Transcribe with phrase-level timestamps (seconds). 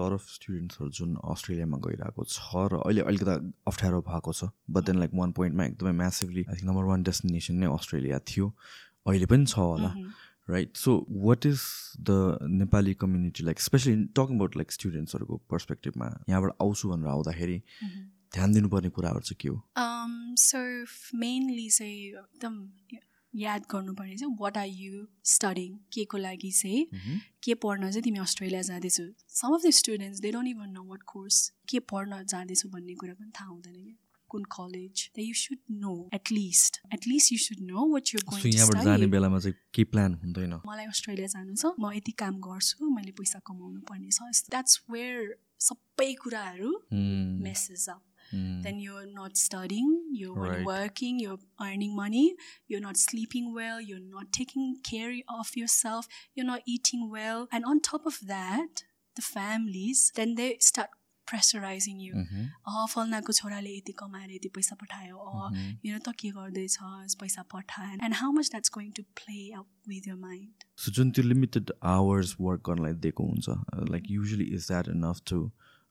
[0.00, 3.34] Lot of स्टुडेन्ट्सहरू जुन अस्ट्रेलियामा गइरहेको छ र अहिले अलिकति
[3.72, 7.54] अप्ठ्यारो भएको छ बट देन लाइक वान पोइन्टमा एकदमै massively I think number one destination
[7.64, 8.52] नै अस्ट्रेलिया थियो।
[9.06, 9.92] अहिले पनि छ होला
[10.48, 10.92] right so
[11.24, 11.62] what is
[12.08, 17.58] the Nepali community like especially talking about like स्टुडेन्ट्सहरूको पर्सपेक्टिभमा यहाँबाट आउँछु भनेर आउँदाखेरि
[18.34, 19.56] ध्यान दिनुपर्ने कुराहरू चाहिँ के हो?
[20.44, 20.58] सो
[21.18, 22.56] मेनली चाहिँ एकदम
[23.34, 26.86] याद गर्नुपर्ने चाहिँ वाट आर यु स्टडिङ के को लागि चाहिँ?
[27.44, 29.04] के पढ्न चाहिँ तिमी Australia जाँदैछौ?
[29.28, 33.14] Some of the students they don't even know what course के पढ्न जाँदैछु भन्ने कुरा
[33.14, 33.96] पनि थाहा हुँदैन क्या।
[34.30, 39.06] कुन college the you should know at least at least you should know what you यहाँबाट जाने
[39.06, 40.52] बेलामा चाहिँ के प्लान हुँदैन?
[40.66, 45.36] मलाई अस्ट्रेलिया जानु छ म यति काम गर्छु मैले पैसा कमाउनु पर्ने छ। द्याट्स वेयर
[45.60, 48.63] सबै कुराहरू messed up Mm.
[48.63, 50.65] Then you're not studying, you're right.
[50.65, 52.35] working, you're earning money,
[52.67, 57.47] you're not sleeping well, you're not taking care of yourself, you're not eating well.
[57.51, 58.83] And on top of that,
[59.15, 60.89] the families, then they start
[61.27, 62.13] pressurizing you.
[62.93, 65.51] फल्नाको छोराले यति कमाएर यति पैसा पठायो अ
[65.85, 66.77] यो त के गर्दैछ
[67.21, 71.11] पैसा पठाए end how much that's going to play up with your mind सो जुन
[71.11, 75.39] त्यो लिमिटेड आवर्स वर्क गर्नलाई दिएको हुन्छ like usually is that enough to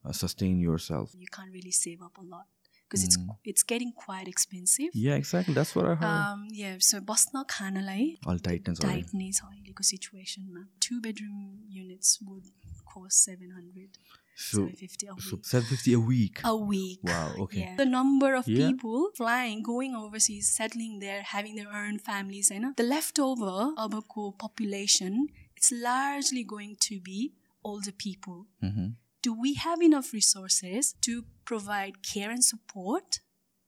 [0.06, 1.14] uh, sustain yourself.
[1.18, 2.46] You can't really save up a lot
[2.92, 3.06] because mm.
[3.06, 4.90] it's it's getting quite expensive.
[4.94, 5.54] Yeah, exactly.
[5.54, 6.04] That's what I heard.
[6.04, 11.38] Um, yeah, so बस्न खानलाई all tight tight नै छ अहिलेको सिचुएसनमा two bedroom
[11.82, 12.50] units would
[12.92, 13.98] cost 700
[14.34, 15.22] so, 750 a week.
[15.22, 16.40] So 750 a week.
[16.44, 17.00] A week.
[17.02, 17.60] Wow, okay.
[17.60, 17.76] Yeah.
[17.76, 18.68] The number of yeah.
[18.68, 24.26] people flying, going overseas, settling there, having their own families, you know, the leftover abako
[24.38, 28.46] population, it's largely going to be older people.
[28.64, 28.90] Mm-hmm
[29.21, 33.19] do we have enough resources to provide care and support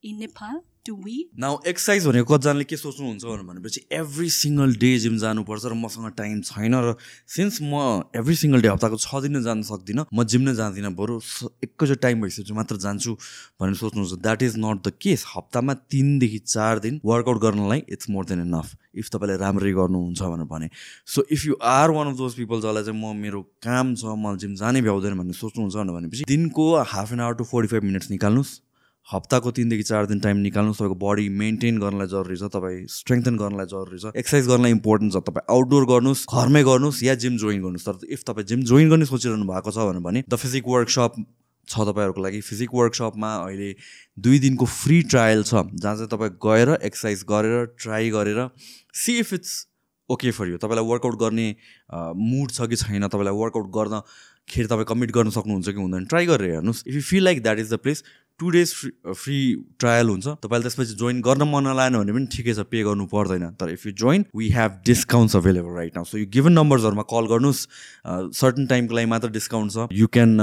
[0.01, 0.63] in Nepal?
[0.89, 1.15] Do we?
[1.39, 6.39] Now exercise भनेको कतिजनाले के सोच्नुहुन्छ भनेपछि every single day gym जानुपर्छ र मसँग time
[6.47, 6.93] छैन र
[7.33, 11.19] since म every single day हप्ताको छ दिन जान सक्दिनँ म जिम नै जाँदिनँ बरु
[11.65, 13.13] एकैचोटि टाइम भइसकेपछि मात्र जान्छु
[13.61, 18.25] भनेर सोच्नुहुन्छ। That is not the case हप्तामा तिनदेखि चार दिन वर्कआउट गर्नलाई it's more
[18.31, 20.69] than enough if तपाईँले राम्ररी गर्नुहुन्छ भनेर भने।
[21.05, 24.41] So if you are one of those people जसलाई चाहिँ म मेरो काम छ मलाई
[24.41, 28.57] जिम जानै भ्याउँदैन भन्ने सोच्नुहुन्छ भनेपछि दिनको half an hour to forty five minutes निकाल्नुहोस्।
[29.09, 33.65] हप्ताको तिनदेखि चार दिन टाइम निकाल्नुहोस् तपाईँको बडी मेन्टेन गर्नलाई जरुरी छ तपाईँ स्ट्रेङ्थन गर्नलाई
[33.65, 37.85] जरुरी छ। एक्सर्साइज गर्नलाई इम्पोर्टेन्ट छ तपाईँ आउटडोर गर्नुहोस् घरमै गर्नुहोस् या जिम जोइन गर्नुहोस्।
[37.89, 41.17] तर इफ तपाईँ जिम जोइन गर्ने सोचिरहनु भएको छ भने द फिजिक वर्कसप
[41.67, 43.71] छ तपाईँहरूको लागि। फिजिक वर्कसपमा अहिले
[44.17, 48.39] दुई दिनको फ्री ट्रायल छ जहाँ चाहिँ तपाईँ गएर एक्सर्साइज गरेर ट्राई गरेर
[48.93, 49.57] see if it's
[50.09, 51.49] okay for you तपाईँलाई वर्कआउट गर्ने
[52.21, 56.51] मुड छ कि छैन तपाईँलाई वर्कआउट गर्दाखेरि तपाईँ कमिट गर्न सक्नुहुन्छ कि हुँदैन ट्राई गरेर
[56.51, 58.03] हेर्नुहोस्। If you feel like that is the place
[58.39, 59.37] two days free free
[59.79, 63.45] trial हुन्छ। तपाईँले त्यसपछि जोइन गर्न मन नलाएन भने पनि ठिकै छ पे गर्नु पर्दैन।
[63.59, 67.25] तर if you join we have discounts available right now so you given नम्बर्सहरूमा call
[67.33, 67.67] गर्नुहोस्।
[68.39, 70.37] सर्टन टाइमको लागि मात्र डिस्काउन्ट छ। You can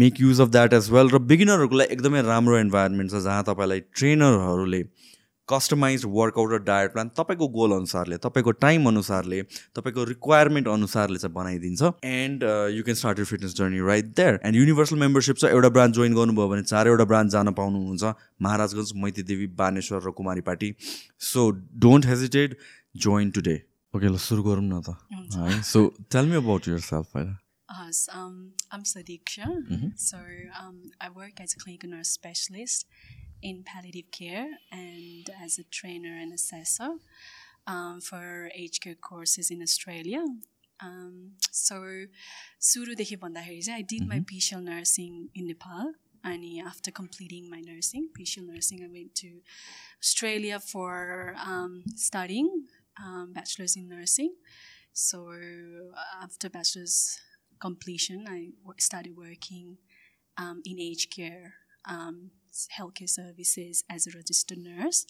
[0.00, 3.80] make use of that as well र बिगिनरहरूको लागि एकदमै राम्रो इन्भाइरोमेन्ट छ जहाँ तपाईँलाई
[3.94, 4.82] ट्रेनरहरूले
[5.52, 9.42] कस्टमाइज वर्कआउट र डायट प्लान तपाईँको गोल अनुसारले तपाईँको टाइम अनुसारले
[9.76, 12.42] तपाईँको रिक्वायरमेन्ट अनुसारले चाहिँ बनाइदिन्छ। And
[12.76, 16.14] you can start you fitness journey right there and universal membership छ एउटा ब्रान्च जोइन
[16.14, 20.10] गर्नुभयो भने चारवटा ब्रान्च जान पाउनुहुन्छ। महाराजगञ्ज मैती देवी बानेश्वर र
[20.48, 20.74] Kumaripati
[21.32, 21.50] so
[21.84, 22.58] don't hesitate
[23.04, 23.60] join today
[23.94, 24.96] okay ल सुरु गरौँ न त।
[25.36, 27.38] है so tell me about yourself पहिला
[27.72, 29.46] Us, um, I'm Sadiksha.
[29.46, 29.90] Mm-hmm.
[29.96, 30.16] So
[30.60, 32.86] um, I work as a clinical nurse specialist.
[33.41, 36.97] in palliative care and as a trainer and assessor
[37.67, 40.25] um, for aged care courses in Australia.
[40.81, 42.07] Um, so,
[42.59, 44.35] सुरुदेखि भन्दाखेरि चाहिँ I did my mm-hmm.
[44.35, 45.93] PCL nursing in Nepal.
[46.23, 49.41] And after completing my nursing, PCL nursing, I went to
[50.01, 52.65] Australia for um, studying
[52.97, 54.33] um, bachelor's in nursing.
[54.91, 55.31] So
[56.23, 57.19] after bachelor's
[57.59, 58.49] completion, I
[58.79, 59.77] started working
[62.78, 65.06] healthcare services as a registered nurse.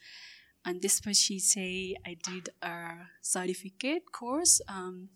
[0.64, 5.08] And this was she say I did a certificate course, um,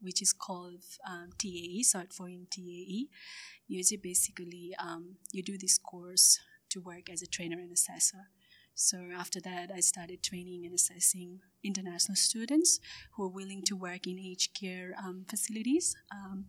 [0.00, 3.08] which is called um, TAE, cert for in TAE.
[3.66, 6.38] Usually, basically, um, you do this course
[6.70, 8.28] to work as a trainer and assessor.
[8.74, 12.80] So after that, I started training and assessing international students
[13.12, 15.96] who are willing to work in aged care um, facilities.
[16.12, 16.46] Um,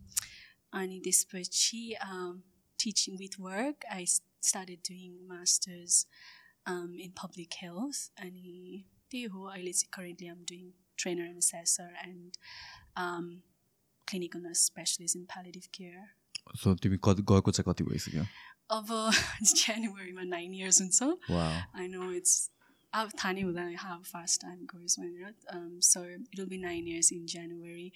[0.72, 2.42] and in this she um,
[2.77, 4.05] teaching with work, I
[4.41, 6.05] started doing masters
[6.65, 11.89] um, in public health अनि त्यही हो अहिले चाहिँ currently I'm doing trainer and assessor
[12.03, 12.37] and
[12.95, 13.43] um,
[14.07, 16.07] clinical nurse specialist in palliative care.
[16.55, 18.25] So तिमी कति गएको चाहिँ कति भइसक्यो
[18.77, 18.87] अब
[19.43, 21.03] जनवरीमा नाइन इयर्स हुन्छ
[21.79, 22.35] आई नो इट्स
[22.93, 27.11] अब थाहा नै हुँदैन हाउ फास्ट टाइम गोज भनेर so it will be nine years
[27.13, 27.91] in January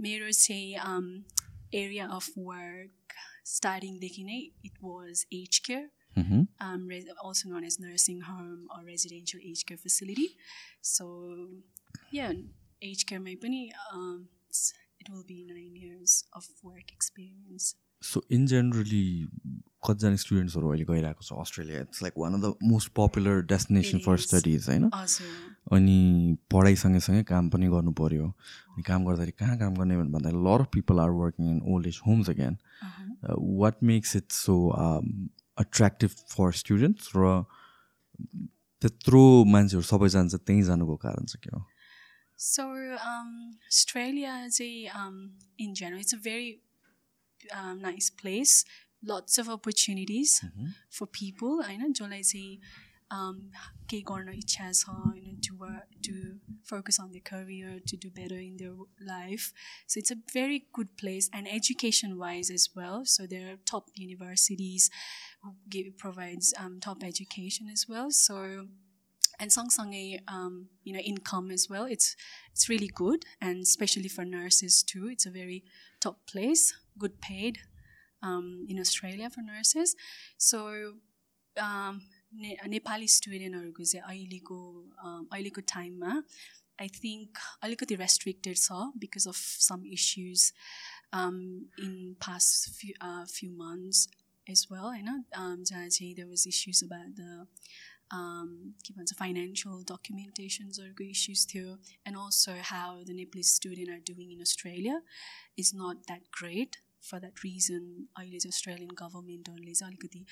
[0.00, 1.24] मेरो चाहिँ
[1.72, 3.14] area of work
[3.45, 9.79] स्टार्टिङदेखि नै it was aged care also known as nursing home or residential aged care
[9.83, 10.27] facility
[10.95, 11.05] so
[12.13, 12.29] yeah
[12.91, 19.05] aged केयरमै पनि it will be nine years of work experience so in generally
[19.87, 24.17] कतिजना स्टुडेन्ट्सहरू अहिले गइरहेको छ Australia it's like one of the most popular destination for
[24.25, 24.89] studies होइन?
[25.77, 25.97] अनि
[26.51, 30.69] पढाइ सँगैसँगै काम पनि गर्नु पऱ्यो अनि काम गर्दाखेरि कहाँ काम गर्ने भन्दाखेरि lot of
[30.73, 32.57] people are working in old age homes again
[33.29, 34.55] what makes it so
[35.63, 37.43] attractive for students र
[38.81, 41.65] त्यत्रो मान्छेहरू सबै जान्छ त्यहीँ जानुको कारण चाहिँ के हो
[42.43, 42.63] So,
[43.09, 43.27] um,
[43.71, 46.59] Australia is a, um, in general, it's a very
[47.57, 48.65] um, nice place.
[49.01, 50.43] Lots of opportunities
[50.89, 51.61] for people.
[51.65, 56.14] I know, जसलाई चाहिँ um, केही गर्न इच्छा छ होइन to work, to
[56.70, 59.52] focus on their career, to do better in their life.
[59.86, 63.04] So it's a very good place, and education-wise as well.
[63.04, 64.90] So there are top universities
[65.42, 68.10] who give provides um, top education as well.
[68.10, 68.68] So
[69.40, 72.16] and सँगसँगै um, you know income as well it's
[72.52, 75.62] it's really good and especially for nurses too it's a very
[76.00, 77.60] top place good paid
[78.22, 79.94] um, in australia for nurses
[80.36, 81.00] so um,
[81.56, 84.58] ने नेपाली स्टुडेन्टहरूको चाहिँ अहिलेको
[85.04, 86.22] um, अहिलेको टाइममा
[86.78, 90.52] I think अलिकति restricted छ because of some issues
[91.14, 92.94] in past few
[93.28, 94.08] few months
[94.46, 97.46] as well होइन um, जहाँ चाहिँ there was issues about the
[98.12, 98.52] um,
[98.84, 104.40] के भन्छ फाइनेन्सियल डकुमेन्टेसन्सहरूको इस्युज थियो and also how the Nepalese student are doing in
[104.42, 105.00] Australia
[105.58, 107.84] is not that great for that region
[108.16, 110.24] अहिले चाहिँ Australian गभर्मेन्टहरूले चाहिँ अलिकति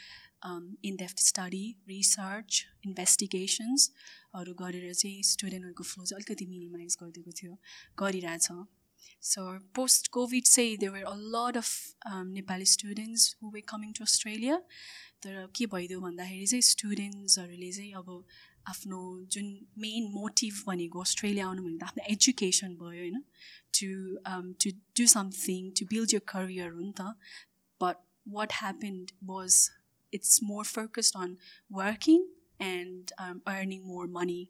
[0.88, 7.58] इन डेफ्ट स्टडी रिसर्च इन्भेस्टिगेसन्सहरू गरेर चाहिँ स्टुडेन्टहरूको फ्लो चाहिँ अलिकति मिनिमाइज गरिदिएको थियो
[7.98, 8.48] गरिरहेछ
[9.22, 9.43] सो
[9.75, 11.70] पोस्ट कोभिड चाहिँ देवर अ lot of
[12.31, 14.58] Nepali students who way coming to Australia
[15.22, 18.10] तर के भइदियो भन्दाखेरि चाहिँ स्टुडेन्ट्सहरूले चाहिँ अब
[18.66, 19.00] आफ्नो
[19.32, 19.46] जुन
[19.78, 23.22] मेन मोटिभ भनेको अस्ट्रेलिया आउनु भनेको त आफ्नो एजुकेसन भयो होइन
[23.75, 23.88] to
[24.64, 27.08] to do something to build your career हो नि त
[27.81, 28.02] but
[28.32, 29.62] what happened was
[30.12, 31.37] it's more focused on
[31.70, 32.28] working
[32.64, 34.43] and earning more money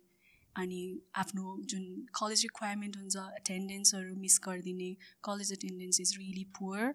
[0.56, 0.82] अनि
[1.14, 4.90] आफ्नो जुन कलेज रिक्वायरमेन्ट हुन्छ एटेन्डेन्सहरू मिस गरिदिने
[5.24, 6.94] college attendance is really poor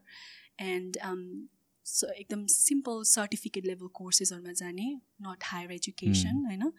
[0.67, 1.54] end स
[1.86, 4.86] एकदम सिम्पल सर्टिफिकेट लेभल कोर्सेसहरूमा जाने
[5.22, 6.70] नट हायर एजुकेसन होइन?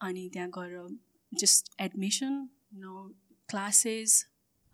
[0.00, 0.74] अनि त्यहाँ गएर
[1.32, 2.48] जस्ट एडमिसन
[2.80, 2.94] नो
[3.48, 4.24] क्लासेस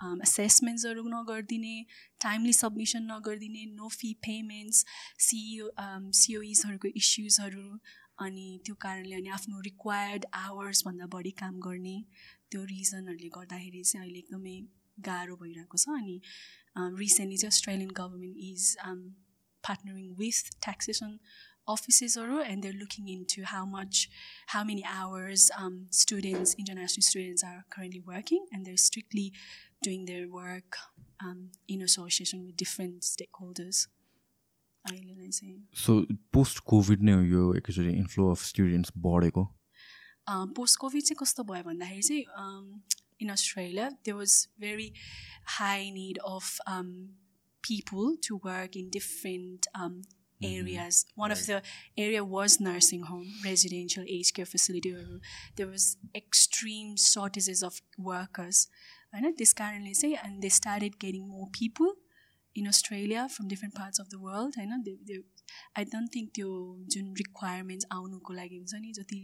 [0.01, 1.75] एसेसमेन्ट्सहरू नगरिदिने
[2.23, 4.85] टाइमली सब्मिसन नगरिदिने नो फी पेमेन्ट्स
[5.27, 5.69] सिइओ
[6.15, 7.79] सिओइजहरूको इस्युजहरू
[8.25, 11.97] अनि त्यो कारणले अनि आफ्नो रिक्वायर्ड आवर्सभन्दा बढी काम गर्ने
[12.51, 14.57] त्यो रिजनहरूले गर्दाखेरि चाहिँ अहिले एकदमै
[15.09, 16.21] गाह्रो भइरहेको छ। अनि
[17.01, 18.61] रिसेन्टली चाहिँ Australian government is
[19.66, 21.20] partnering with taxation
[21.68, 24.10] offices and they're looking into how much
[24.48, 29.32] how many hours um, students international students are currently working and they're strictly
[29.82, 30.78] doing their work
[31.24, 33.88] um, in association with different stakeholders
[34.90, 35.94] अहिले चाहिँ so
[36.34, 39.44] post covid नै हो यो एकचोटि inflow of students बढेको
[40.58, 42.82] post covid चाहिँ कस्तो भयो भन्दाखेरि चाहिँ
[43.22, 44.92] in Australia they was very
[45.58, 46.58] high need of
[47.66, 50.02] people to work in different um,
[50.44, 51.06] areas.
[51.16, 51.62] One of the
[51.98, 54.96] area was nursing home, residential aged care facility.
[55.56, 58.68] There was extreme shortages of workers.
[59.14, 61.94] And this currently say, and they started getting more people
[62.56, 64.56] in Australia from different parts of the world.
[64.58, 65.20] I know they, they,
[65.76, 66.50] I don't think त्यो
[66.94, 69.22] जुन requirements आउनुको लागि हुन्छ नि जति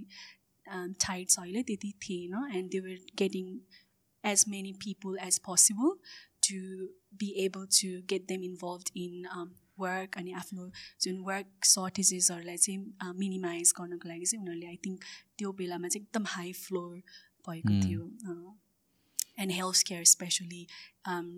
[1.06, 3.60] tight छ अहिले त्यति थिएन and they were getting
[4.24, 5.92] as many people as possible
[6.52, 6.60] to
[7.18, 10.70] be able to get them involved in um, work अनि आफ्नो
[11.02, 15.04] जुन वर्क सर्टेजेसहरूलाई चाहिँ मिनिमाइज गर्नको लागि चाहिँ उनीहरूले आई थिङ्क
[15.38, 16.96] त्यो बेलामा चाहिँ एकदम हाई फ्लोर
[17.50, 18.08] भएको थियो
[19.40, 20.68] end health care specially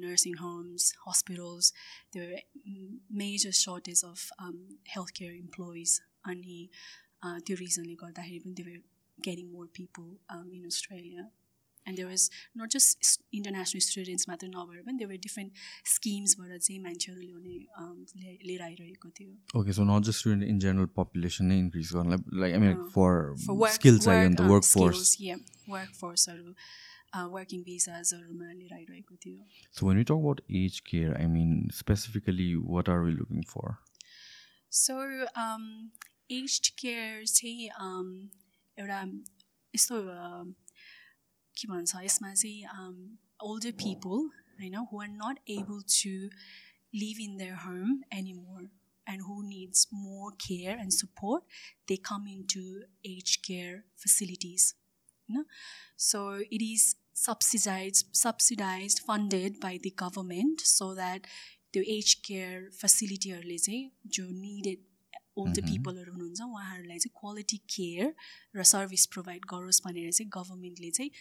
[0.03, 1.67] nursing homes, hospitals,
[2.13, 2.39] there were
[3.21, 4.55] major shortage of um,
[4.93, 5.99] healthcare employees.
[6.29, 6.69] अनि
[7.23, 8.81] त्यो रिजनले गर्दाखेरि पनि they were
[9.27, 10.47] getting more people um,
[11.86, 15.50] And there was not just international students मात्र नभएर पनि देवर डिफ्रेन्ट
[15.94, 17.98] स्किम्सबाट चाहिँ मान्छेहरू ल्याउने um,
[18.48, 22.54] लिएर आइरहेको थियो। Okay so not just student in general population नै इन्क्रिज गर्नलाई like
[22.54, 23.14] I mean for
[23.76, 25.16] skill चाहियो वर्क फोर्स
[25.68, 26.54] वर्क फोर्सहरू
[27.32, 32.48] वर्किङ भिजाजहरूमा लिएर आइरहेको थियो। So when you talk about aged care I mean specifically
[32.72, 33.74] what are we looking for
[34.72, 34.94] so
[36.40, 38.08] aged care चाहिँ um,
[38.78, 39.00] एउटा
[39.74, 40.44] यस्तो uh,
[41.53, 44.29] um, के भन्छ यसमा चाहिँ ओल्डर पिपल
[44.59, 46.17] होइन who are not able to
[46.93, 48.63] live in their home anymore
[49.07, 51.43] and who needs more care and support,
[51.87, 54.75] they come into aged care facilities.
[55.27, 55.43] You know?
[55.97, 61.27] So it is subsidized, subsidized, funded by the government so that
[61.73, 64.85] त्यो as care फेसिलिटीहरूले चाहिँ जो needed
[65.37, 68.13] old पिपलहरू हुनुहुन्छ उहाँहरूलाई चाहिँ quality care
[68.57, 71.11] र service provide गरोस् भनेर चाहिँ गभर्मेन्टले चाहिँ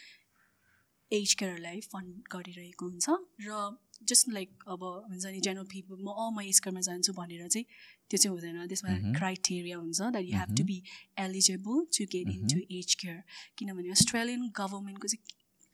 [1.11, 3.09] एज केयरहरूलाई फन्ड गरिरहेको हुन्छ
[3.47, 3.77] र
[4.11, 7.65] जस्ट लाइक अब हुन्छ नि जेनरल पिपल म अ म एज केयरमा जान्छु भनेर चाहिँ
[8.09, 10.77] त्यो चाहिँ हुँदैन। त्यसमा क्राइटेरिया हुन्छ that you have to be
[11.25, 13.23] eligible to get into aged care.
[13.57, 15.23] किनभने अस्ट्रेलियन गभर्मेन्टको चाहिँ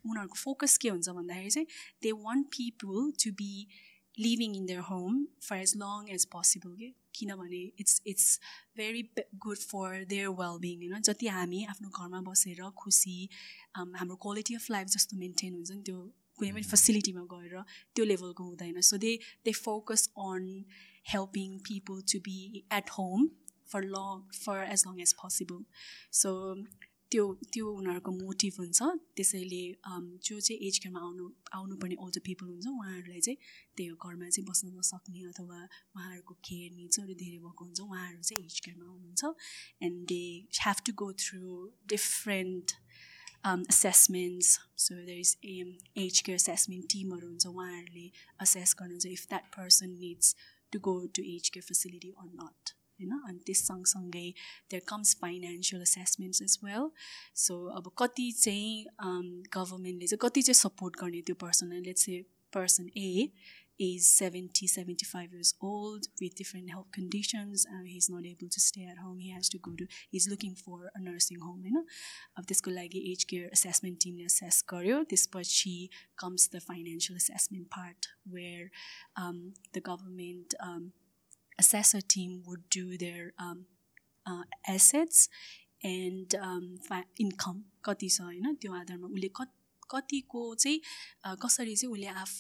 [0.06, 1.68] उनीहरूको फोकस के हुन्छ भन्दाखेरि चाहिँ
[2.04, 3.52] they want people to be
[4.20, 8.29] living in their home for as long as possible के किनभने it's it's
[8.77, 9.03] very
[9.47, 13.17] good for their wellbeing होइन जति हामी आफ्नो घरमा बसेर खुसी
[13.77, 16.01] हाम्रो क्वालिटी अफ लाइफ जस्तो मेन्टेन हुन्छ नि त्यो
[16.39, 17.63] कुनै पनि फेसिलिटीमा गएर
[17.95, 19.13] त्यो लेभलको हुँदैन so they
[19.45, 20.49] they focus on
[21.09, 22.39] helping people to be
[22.73, 23.29] at home
[23.73, 25.63] for long for as long as possible
[26.23, 26.35] so
[27.12, 27.24] त्यो
[27.54, 28.80] त्यो उनीहरूको मोटिभ हुन्छ।
[29.18, 29.64] त्यसैले
[30.26, 31.26] जो चाहिँ एज केयरमा आउनु
[31.60, 33.38] आउनुपर्ने ओल्डर पिपल हुन्छ उहाँहरूलाई चाहिँ
[33.78, 35.60] त्यो घरमा चाहिँ बस्न नसक्ने अथवा
[35.96, 39.24] उहाँहरूको केयर निड्सहरू धेरै भएको हुन्छ उहाँहरू चाहिँ एज केयरमा आउनुहुन्छ।
[39.88, 40.24] And they
[40.66, 41.42] have to go through
[41.96, 42.78] different
[43.70, 45.54] assessments so there is a
[45.96, 48.08] age care assessment टिमहरू हुन्छ उहाँहरूले
[48.46, 50.36] असेस गर्नुहुन्छ if that person needs
[50.74, 54.29] to go to aged care facility or not होइन अनि त्यस सँगसँगै
[54.71, 56.89] there comes financial assessments as well
[57.47, 58.85] so अब कति चाहिँ
[59.57, 62.23] गभर्मेन्टले चाहिँ कति चाहिँ सपोर्ट गर्ने त्यो पर्सनलाई let's say
[62.53, 63.29] person A
[63.79, 68.85] is 70, 75 years old with different health conditions and he's not able to stay
[68.85, 69.19] at home.
[69.19, 71.63] He has to go to, he's looking for a nursing home.
[71.63, 71.85] होइन
[72.39, 75.77] अब त्यसको लागि as care assessment टिमले assess गर्यो त्यसपछि
[76.19, 78.71] comes the financial assessment part where
[79.75, 80.55] the government
[81.59, 83.67] assessor team would do their um,
[84.27, 85.29] uh, assets
[85.85, 86.35] and
[87.21, 89.53] income कति छ होइन त्यो आधारमा उसले कति
[89.91, 90.81] कतिको चाहिँ
[91.43, 92.31] कसरी चाहिँ उसले आफ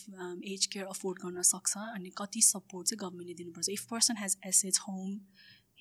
[0.44, 4.78] एज केयर अफोर्ड गर्न सक्छ अनि कति सपोर्ट चाहिँ गभर्मेन्टले दिनुपर्छ इफ पर्सन हेज एसेज
[4.86, 5.20] होम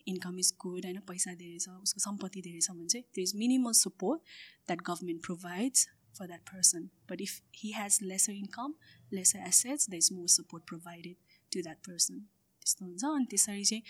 [0.08, 3.36] इन्कम इज गुड होइन पैसा धेरै छ उसको सम्पत्ति धेरै छ भने चाहिँ त्यो is
[3.38, 4.36] minimal support
[4.68, 8.76] that government provides for that person but if he has lesser income
[9.14, 12.26] lesser assets the is more support provided to that person
[12.68, 13.84] त्यस्तो हुन्छ अनि त्यसरी चाहिँ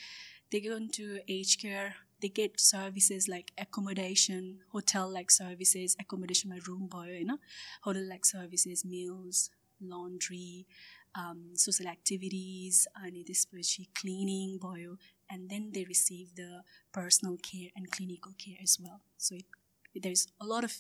[0.52, 1.90] they go to as care
[2.22, 7.38] they get services like accommodation hotel like services एकोमोडेसनमा room भयो होइन
[7.86, 9.50] hotel like services meals
[9.94, 10.48] laundry
[11.64, 14.98] social activities अनि त्यसपछि क्लिनिङ भयो
[15.34, 16.64] and then they receive the
[16.94, 19.62] personal care and clinical care as well so it
[19.96, 20.78] there is a lot of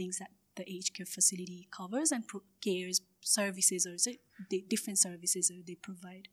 [0.00, 3.96] things that the aged care facility covers and pro- cares services or
[4.70, 6.28] different services they provide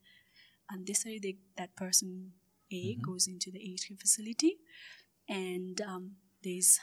[0.70, 2.32] And this They, that person
[2.70, 3.02] A mm-hmm.
[3.02, 4.58] goes into the aged care facility,
[5.28, 6.78] and um, there's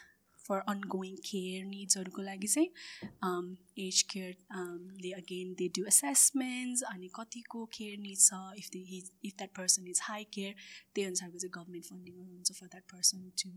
[0.46, 2.70] for ongoing care needs or gulagise.
[3.22, 6.84] Um, aged care, um, they again they do assessments.
[6.94, 7.04] and
[7.68, 10.54] care needs uh, if they if that person is high care,
[10.94, 13.50] they answer with the government funding so for that person to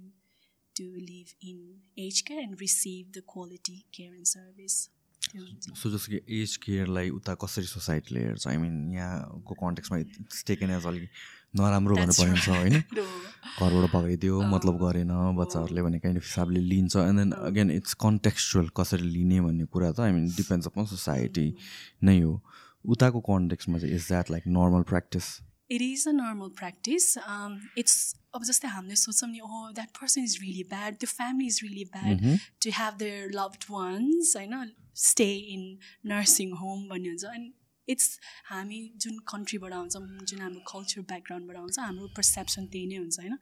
[0.76, 4.88] to live in aged care and receive the quality care and service.
[5.34, 8.46] So जस्तो कि as केयरलाई उता कसरी सोसाइटीले हेर्छ?
[8.48, 9.98] आई मिन यहाँको कन्टेक्समा
[10.46, 11.10] taken as अलिक
[11.56, 12.74] नराम्रो भन्नु परिन्छ होइन?
[13.60, 18.68] घरबाट भगाइदियो मतलब गरेन बच्चाहरूले भन्ने काइन्ड अफ हिसाबले लिन्छ। And then again it's contextual
[18.76, 21.54] कसरी लिने भन्ने कुरा त आई मिन डिपेन्ड्स अपन सोसाइटी
[22.02, 22.40] नै हो।
[22.84, 25.24] उताको कन्टेक्समा चाहिँ is that like normal practice
[25.69, 27.17] it is a normal practice.
[27.25, 30.99] Um, it's just oh, that person is really bad.
[30.99, 32.35] The family is really bad mm-hmm.
[32.61, 36.89] to have their loved ones, I know, stay in nursing home.
[36.91, 37.53] And
[37.87, 38.17] it's
[38.49, 39.93] हामी जुन कन्ट्रीबाट आउँछ
[40.29, 43.37] जुन हाम्रो culture ब्याकग्राउन्डबाट आउँछ हाम्रो perception त्यही नै हुन्छ होइन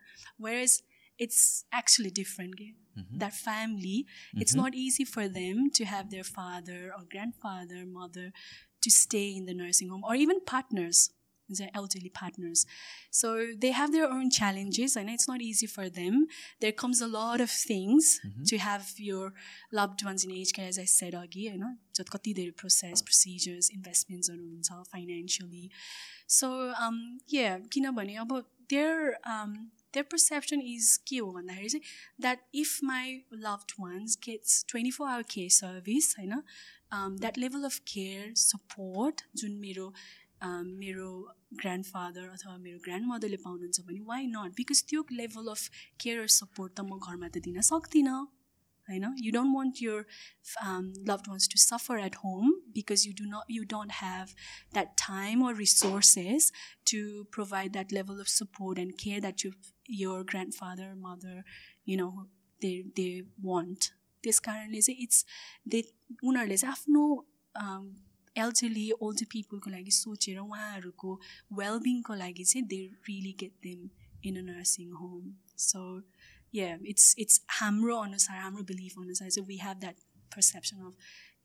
[0.45, 0.81] where is
[1.19, 1.43] it's
[1.77, 2.69] actually different के
[3.17, 3.98] that family
[4.41, 8.31] it's not easy for them to have their father or grand father mother
[8.83, 11.10] to stay in the nursing home or even partners
[11.48, 12.66] the elderly partners.
[13.10, 16.26] So they have their own challenges, and it's not easy for them.
[16.60, 18.44] There comes a lot of things mm-hmm.
[18.44, 19.32] to have your
[19.72, 24.28] loved ones in aged care, as I said, Agi, you know, the process, procedures, investments,
[24.90, 25.70] financially.
[26.26, 27.58] So, um, yeah,
[28.20, 30.98] about their um, their perception is
[32.18, 36.42] that if my loved ones gets 24 hour care service, you know,
[36.92, 39.92] um, that level of care, support, jun mero मेरो
[40.43, 46.74] ग्रान्डफादर अथवा मेरो grand मदरले पाउनुहुन्छ भने why not because त्यो level of care support
[46.77, 48.21] त म घरमा त दिन सक्दिनँ
[48.88, 50.00] होइन you don't want your
[50.67, 54.33] um, loved ones to suffer at home because you do not you don't have
[54.79, 56.51] that time or resources
[56.93, 57.01] to
[57.38, 59.53] provide that level of support and care that you,
[60.01, 61.38] your grandfather mother
[61.86, 62.13] you know
[62.62, 63.12] they they
[63.50, 63.91] want
[64.24, 65.25] त्यस कारणले चाहिँ it's
[65.74, 65.81] they
[66.24, 67.05] उनीहरूले चाहिँ आफ्नो
[68.36, 71.13] elderly older पिपलको लागि सोचेर उहाँहरूको
[71.53, 72.79] वेलबिङको लागि चाहिँ they
[73.10, 73.89] really get them
[74.25, 75.33] in a nursing home
[75.63, 75.81] so
[76.53, 80.95] yeah it's it's हाम्रो अनुसार हाम्रो बिलिफ अनुसार चाहिँ we have that perception of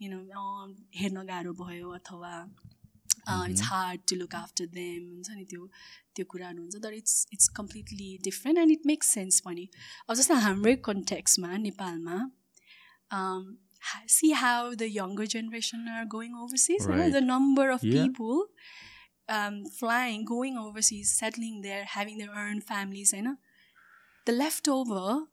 [0.03, 0.47] you know
[0.95, 2.33] हेर्न गाह्रो भयो अथवा
[3.51, 5.69] it's hard to look after them हुन्छ नि त्यो
[6.17, 9.69] त्यो कुराहरू हुन्छ तर it's it's completely different and it makes sense पनि
[10.09, 12.19] अब जस्तो हाम्रै कन्टेक्समा नेपालमा
[14.08, 16.86] see how the younger generation are going overseas.
[16.88, 17.12] Right.
[17.12, 18.04] The number of Yeah.
[18.04, 18.48] people
[19.30, 23.14] um, flying, going overseas, settling there, having their own families.
[23.14, 23.38] You know,
[24.26, 25.28] the leftover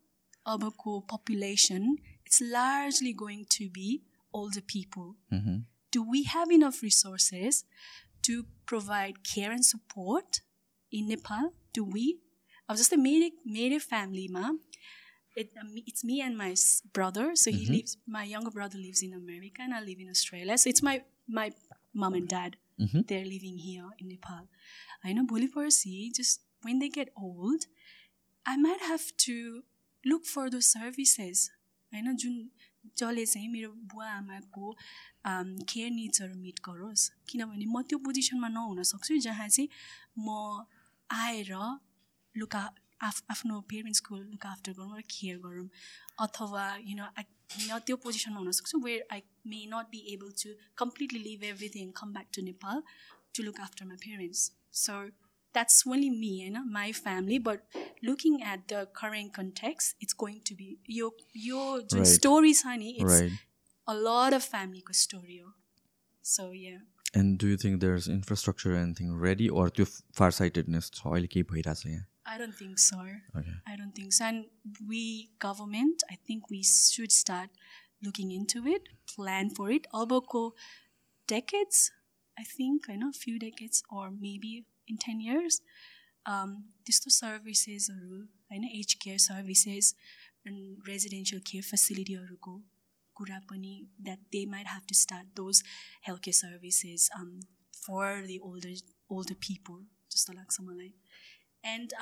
[0.47, 5.17] Abako population, it's largely going to be older people.
[5.33, 5.64] Mhm.
[5.90, 7.64] Do we have enough resources
[8.23, 10.40] to provide care and support
[10.93, 11.55] in Nepal?
[11.73, 12.21] Do we?
[12.69, 14.52] I was just a made made family, ma
[15.38, 17.36] It, um, it's me and my s- brother.
[17.36, 17.98] So he lives.
[18.17, 20.58] My younger brother lives in America, and I live in Australia.
[20.58, 20.96] So it's my
[21.27, 21.46] my
[21.93, 22.58] mom and dad.
[23.08, 24.43] They're living here in Nepal.
[25.03, 27.65] I know भोलि पर्सि just when they get old,
[28.46, 29.63] I might have to
[30.05, 31.50] look for those services.
[31.93, 32.38] होइन जुन
[33.00, 34.72] जसले चाहिँ मेरो बुवा आमाको
[35.72, 39.70] care निड्सहरू मिट गरोस् किनभने म त्यो पोजिसनमा नहुन सक्छु जहाँ चाहिँ
[40.17, 40.65] म
[41.10, 41.51] आएर
[42.36, 42.63] लुका
[43.02, 45.69] आफ आफ्नो पेरेन्ट्सको लुक आफ्टर गरौँ र केयर गरौँ।
[46.26, 47.25] अथवा यु नो आई
[47.69, 52.12] म त्यो पोजिसनमा हुनसक्छु where I may not be able to completely leave everything come
[52.12, 52.83] back to Nepal
[53.37, 54.50] to look after my parents
[54.81, 54.99] so
[55.55, 60.55] that's only me होइन my family but looking at the current context it's going to
[60.57, 61.62] be यो यो
[61.95, 63.23] जुन story छ नि it's
[63.88, 65.52] a lot of फ्यामिलीको story हो
[66.25, 66.76] so yeah
[67.17, 69.85] and do you think there is infrastructure anything ready or त्यो
[70.19, 71.07] फार sightedness छ?
[71.07, 72.07] अहिले केही भइरहेछ यहाँ?
[72.28, 72.99] I don't think so.
[73.37, 73.54] Okay.
[73.66, 74.26] I don't think so.
[74.26, 74.44] And
[74.87, 77.48] we government, I think we should start
[78.03, 78.83] looking into it,
[79.14, 79.87] plan for it.
[79.94, 80.53] Alboko
[81.26, 81.90] decades,
[82.38, 85.62] I think, I know, a few decades or maybe in 10 years,
[86.26, 89.94] um, digital services or I know aged care services
[90.44, 92.62] and residential care facility or go
[94.05, 95.62] that they might have to start those
[96.07, 97.40] healthcare services um,
[97.72, 98.70] for the older
[99.11, 100.92] older people, just like someone like
[101.67, 101.93] मलाई end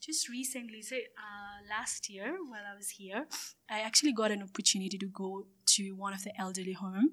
[0.00, 3.26] just recently say uh, last year while i was here
[3.70, 7.08] i actually got an opportunity to go to one of the elderly home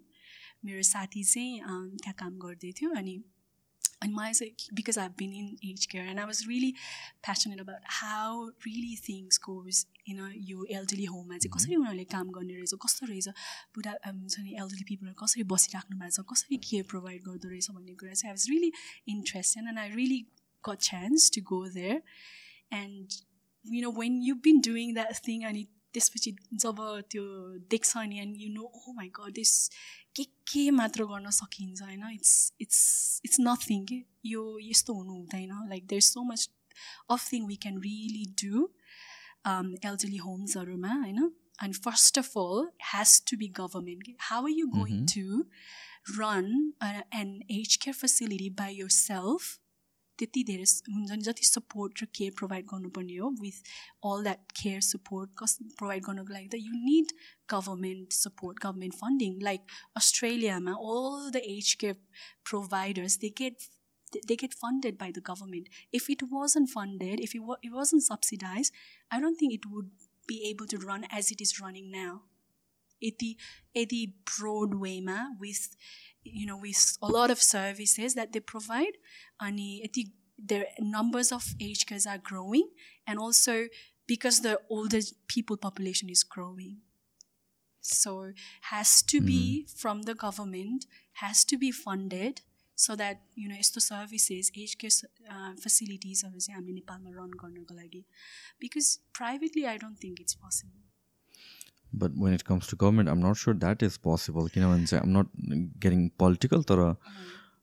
[0.65, 3.21] मेरो साथी चाहिँ um, त्यहाँ काम गर्दै थियो अनि
[4.01, 6.71] अनि मलाई चाहिँ because I bin in as care and I was really
[7.23, 12.55] passionate about how really things goes in yo elderly होममा चाहिँ कसरी उनीहरूले काम गर्ने
[12.55, 13.27] रहेछ कस्तो रहेछ
[13.75, 17.71] बुढा um, हुन्छ नि एल्डरली पिपलहरू कसरी बसिराख्नु भएको छ कसरी केयर प्रोभाइड गर्दो रहेछ
[17.71, 18.71] भन्ने कुरा चाहिँ I was really
[19.15, 20.25] interested and I really
[20.63, 22.01] got chance to go there
[22.71, 23.15] and
[23.65, 26.79] you know when you've been doing that thing अनि त्यसपछि जब
[27.11, 27.23] त्यो
[27.71, 29.51] देख्छ नि एन्ड यु नो ओ माई गड दिस
[30.15, 32.81] के के मात्र गर्न सकिन्छ होइन इट्स इट्स
[33.25, 36.49] इट्स नथिङ के यो यस्तो हुनु हुँदैन like there so much
[37.15, 38.67] of thing we can really do
[39.45, 41.31] elderly होम्सहरूमा होइन
[41.63, 45.27] and first of all has to be government के how are you going to
[46.19, 46.51] run
[47.21, 49.59] an age care facility by year self
[50.19, 53.61] त्यति धेरै स- हुन्छ नि जति support र care provide गर्नुपर्ने हो with
[54.09, 57.13] all that care support cos provide गर्नको लागि त you need
[57.53, 61.97] government support government funding like अस्ट्रेलियामा all the age care
[62.51, 63.71] providers they get
[64.29, 65.69] they get funded by the government.
[65.99, 68.75] If it wasn't funded, if it, wa- it wasn't subsidized,
[69.11, 69.87] I don't think it would
[70.27, 72.11] be able to run as it is running now.
[73.03, 73.35] Yeti,
[73.75, 75.75] yeti broad wayma with,
[76.23, 78.97] you know, with a lot of services that they provide.
[79.41, 82.69] Ani, yeti, their numbers of age cares are growing,
[83.07, 83.67] and also
[84.07, 86.77] because the older people population is growing.
[87.81, 88.31] So
[88.71, 92.41] has to be from the government, has to be funded
[92.75, 98.03] so that you know यस्तो services as care फेसिलिटिजहरू चाहिँ हामीले नेपालमा run गर्नको लागि
[98.61, 100.86] because privately I don't think it's possible
[101.92, 104.48] But when it comes to government, I'm not sure that is possible.
[104.54, 105.26] किनभने चाहिँ I'm not
[105.84, 106.96] getting political तर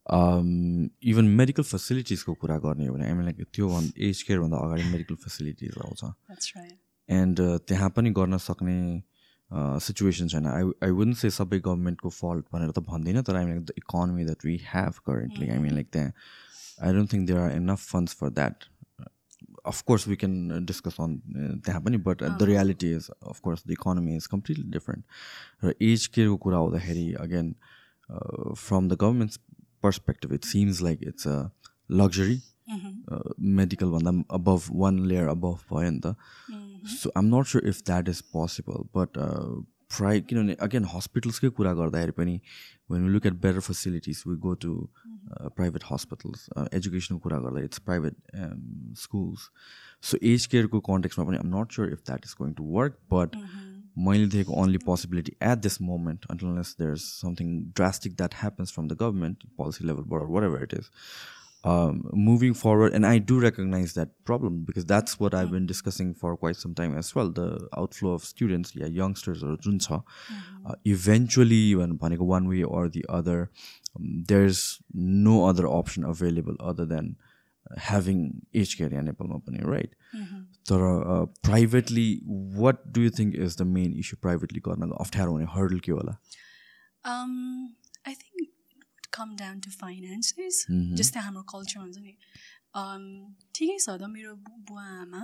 [0.05, 3.69] इभन मेडिकल फेसिलिटिजको कुरा गर्ने हो भने हामी लाइक त्यो
[4.07, 6.01] एज केयरभन्दा अगाडि मेडिकल फेसिलिटिज आउँछ।
[7.09, 8.77] एन्ड त्यहाँ पनि गर्न सक्ने
[9.81, 13.65] सिचुएसन छैन। आई आई वुडन से सबै गभर्मेन्टको फल्ट भनेर त भन्दिनँ तर I like
[13.65, 16.11] the economy that we have currently I mean like त्यहाँ
[16.85, 18.63] I don't think there are enough funds for that
[19.66, 21.16] of course we can discuss on
[21.64, 26.36] त्यहाँ पनि but the reality is of course the economy is completely different raw as केयरको
[26.44, 27.54] कुरा आउँदाखेरि again
[28.08, 29.40] from the governments
[29.82, 31.38] perspective it seems like it's a
[31.92, 32.40] luxury
[33.58, 36.14] मेडिकलभन्दा अबभ one layer अबभ भयो नि त
[36.92, 39.18] सो आइम नट sure if that is possible but
[39.91, 42.39] प्राइ किनभने again हस्पिटल्सकै कुरा गर्दाखेरि पनि
[42.91, 44.73] when you look at better facilities we go to
[45.59, 48.15] private hospitals एजुकेसनको कुरा गर्दा it's private
[49.03, 49.49] schools
[50.09, 53.37] so age केयरको कन्टेक्समा पनि am not sure if that is going to work but
[53.97, 58.87] मैले देखेको only possibility at this moment unless there is something drastic that happens from
[58.87, 60.89] the government policy लेभलबाट whatever it is
[62.13, 66.37] moving forward, and I do recognize that problem because that's what I've been discussing for
[66.37, 67.29] quite some time as well.
[67.31, 70.03] The outflow of students, yeah, youngsters or juncha,
[70.65, 73.49] uh, eventually, when one way or the other,
[73.95, 77.15] um, there's no other option available other than
[77.77, 79.89] having aged care in Nepal right?
[80.63, 84.61] So, uh, privately, what do you think is the main issue privately?
[84.61, 85.79] Hurdle
[87.03, 87.75] Um,
[88.05, 88.49] I think
[89.17, 90.61] come down to finances
[90.99, 92.13] जस्तै हाम्रो culture हुन्छ नि
[93.55, 94.31] ठिकै छ त मेरो
[94.69, 95.23] बुवा आमा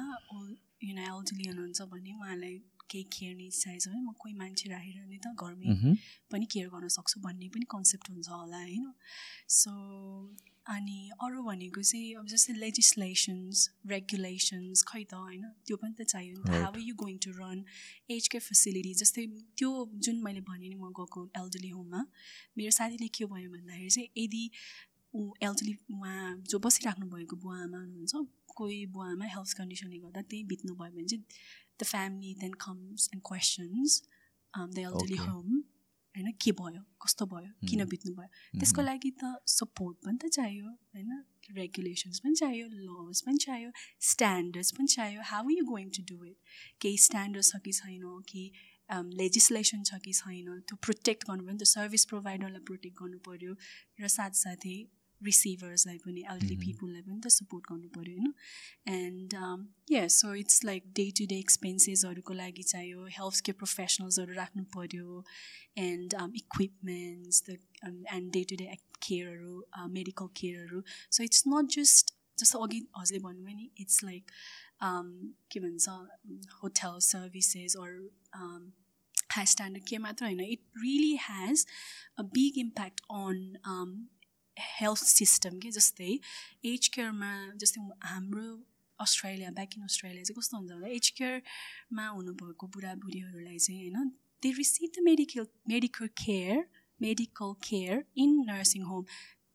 [0.87, 2.55] यु नो एल्डरली हुनुहुन्छ भने उहाँलाई
[2.91, 5.95] केही केयर निड्स चाहिन्छ भने म कोही मान्छे राखेर नि त घरमै
[6.31, 8.87] पनि केयर गर्न सक्छु भन्ने पनि कन्सेप्ट हुन्छ होला होइन?
[9.59, 9.71] सो
[10.73, 15.43] अनि अरू भनेको चाहिँ अब जस्तै लेजिस्लेसन्स रेगुलेसन्स खै त होइन?
[15.65, 17.63] त्यो पनि त चाहियो नि त। How you going to run
[18.17, 19.25] age care facility जस्तै
[19.57, 19.71] त्यो
[20.05, 22.01] जुन मैले भने नि म गएको एल्डरली होममा
[22.57, 24.43] मेरो साथीले के भयो भन्दाखेरि चाहिँ यदि
[25.13, 28.13] ऊ एल्डरली उहाँ जो बसिराख्नु भएको बुवा आमा हुनुहुन्छ
[28.55, 31.23] कोही बुवा आमा हेल्थ कन्डिसनले गर्दा त्यही बित्नु भयो भने चाहिँ
[31.81, 34.01] the family then comes and questions
[34.53, 35.61] the elderly home
[36.15, 36.81] होइन के भयो?
[37.03, 37.51] कस्तो भयो?
[37.69, 38.29] किन बित्नु भयो?
[38.59, 41.11] त्यसको लागि त सपोर्ट पनि त चाहियो होइन?
[41.59, 43.71] रेगुलेसन्स पनि चाहियो लज पनि चाहियो
[44.09, 46.37] स्ट्यान्डर्ड्स पनि चाहियो। How you going to do it
[46.81, 48.03] केही स्ट्यान्डर्ड छ कि छैन?
[48.31, 48.43] कि
[49.19, 50.47] लेजिस्लेसन छ कि छैन?
[50.67, 53.53] त्यो प्रोटेक्ट गर्नु पऱ्यो नि त सर्भिस प्रोभाइडरलाई प्रोटेक्ट गर्नु पऱ्यो।
[54.01, 54.77] र साथसाथै
[55.20, 58.32] रिसिभर्सलाई पनि एल्डरली पिपुललाई पनि त सपोर्ट गर्नु पऱ्यो होइन
[58.94, 59.36] and
[59.90, 65.22] yeah so it's like day to day एक्सपेन्सेसहरूको लागि चाहियो हेल्थ केयर प्रोफेसनल्सहरू राख्नु पऱ्यो
[65.78, 68.68] and equipments the and day to day
[69.00, 74.32] केयरहरू मेडिकल केयरहरू सो इट्स नट जस्ट जस्तो अघि हजुरले भन्नुभयो नि इट्स लाइक
[75.52, 75.88] के भन्छ
[76.56, 77.94] hotel services or
[79.32, 81.66] high standard के मात्र होइन it really has
[82.18, 83.40] a big impact on
[84.57, 86.11] health system के जस्तै
[86.65, 88.47] एज केयरमा जस्तै हाम्रो
[88.99, 94.51] अस्ट्रेलिया ब्याक इन अस्ट्रेलिया चाहिँ कस्तो हुन्छ भन्दा एज केयरमा हुनुभएको बुढाबुढीहरूलाई चाहिँ होइन they
[94.53, 96.63] receive the medical medical care
[96.99, 99.05] medical care in nursing home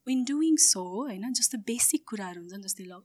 [0.07, 3.03] in doing so होइन जस्तो बेसिक कुराहरू हुन्छ जस्तै ल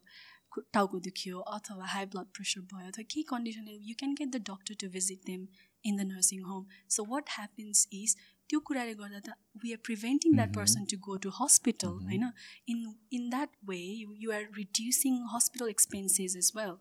[0.70, 4.80] टाउको दुख्यो अथवा हाई ब्लड प्रेसर भयो अथवा केही कन्डिसनले you can get the doctor
[4.82, 5.48] to visit them
[5.84, 8.16] in the nursing home so what happens is
[8.51, 12.29] त्यो कुराले गर्दा त we are preventing that person to go to hospital होइन
[12.69, 13.79] in in that way
[14.25, 16.77] you are reducing hospital expenses is well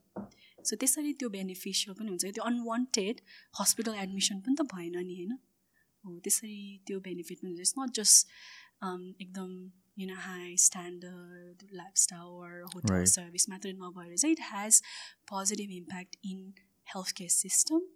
[0.65, 5.39] so त्यसरी त्यो beneficial पनि हुन्छ त्यो अनवान्टेड हस्पिटल एडमिसन पनि त भएन नि होइन
[6.03, 8.37] हो त्यसरी त्यो बेनिफिट पनि हुन्छ इट्स नट जस्ट
[9.21, 9.51] एकदम
[9.97, 14.81] you know high standard lifestyle hotel service मात्रै नभएर चाहिँ it has
[15.29, 16.41] positive impact in
[16.87, 17.87] health care system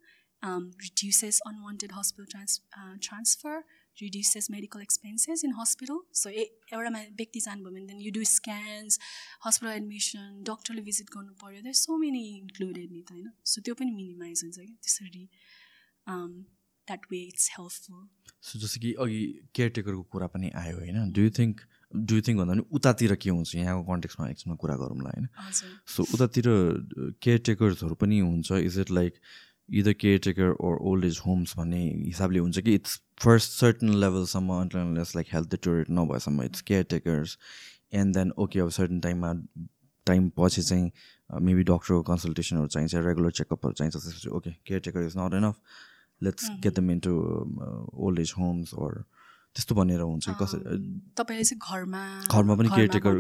[0.45, 3.65] um, reduces unwanted hospital trans uh, transfer,
[3.97, 6.01] reduces medical expenses in hospital.
[6.13, 8.99] So एउटा व्यक्ति जानुभयो भने then you do scans
[9.47, 13.75] hospital admission डक्टरले visit गर्नु पऱ्यो देयर सो मेनी इन्क्लुडेड नि त होइन सो त्यो
[13.75, 15.25] पनि मिनिमाइज हुन्छ क्या त्यसरी
[16.89, 18.03] that way it's helpful
[18.49, 19.23] so जस्तो कि अघि
[19.55, 23.31] केयरटेकरको कुरा पनि आयो होइन do you think do you think भन्दा पनि उतातिर के
[23.31, 25.29] हुन्छ यहाँको कन्टेक्समा एकछिनमा कुरा गरौँला होइन
[25.95, 26.53] सो उतातिर
[27.23, 29.21] केयरटेकर्सहरू पनि हुन्छ is it like
[29.69, 35.15] either caretaker or old age homes भन्ने हिसाबले हुन्छ कि इट्स फर्स्ट सर्टन लेभलसम्म अन्टलेस
[35.17, 37.39] लाइक हेल्थ डिटोरेट नभएसम्म it's caretakers
[37.95, 39.33] and then okay अब सर्टन टाइममा
[40.07, 40.91] टाइम पछि चाहिँ
[41.43, 45.61] मेबी डक्टरको कन्सल्टेसनहरू चाहिन्छ रेगुलर चेकअपहरू चाहिन्छ त्यसपछि okay caretaker is not enough
[46.21, 47.15] let's get them into
[48.07, 49.05] old age homes or
[49.55, 50.79] त्यस्तो भनेर हुन्छ कसरी?
[51.19, 53.15] तपाईँले चाहिँ घरमा घरमा पनि केयरटेकर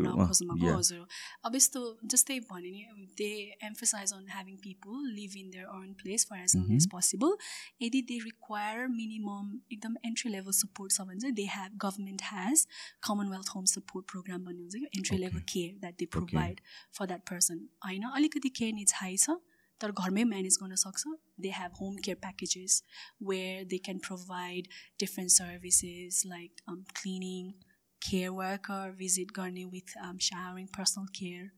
[0.62, 1.02] हजुर।
[1.46, 1.80] अब यस्तो
[2.12, 3.30] जस्तै भने नि they
[3.68, 7.36] emphasise on having people live in their own place for as long as possible
[7.82, 12.66] यदि दे रिक्वायर मिनिमम एकदम एन्ट्री लेभल सपोर्ट छ भने चाहिँ they have government has
[13.08, 16.60] Commonwealth home support programme भन्ने हुन्छ कि entry level care that they provide
[16.98, 19.38] for that person होइन अलिकति केयर निज हाई छ
[19.80, 22.82] तर घरमै म्यानेज गर्न सक्छ। they have home care packages
[23.18, 24.68] where they can provide
[24.98, 27.54] different services like um, cleaning,
[28.00, 31.52] care worker, visit gardening with um, showering, personal care,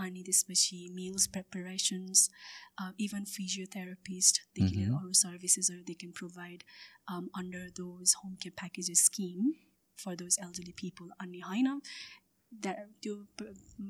[0.00, 2.28] anidispachi, meals preparations,
[2.80, 4.40] uh, even physiotherapist.
[4.54, 4.84] They mm-hmm.
[4.84, 6.64] can or services or they can provide
[7.08, 9.54] um, under those home care packages scheme
[9.96, 11.08] for those elderly people.
[11.20, 11.34] And
[12.51, 13.13] त्यो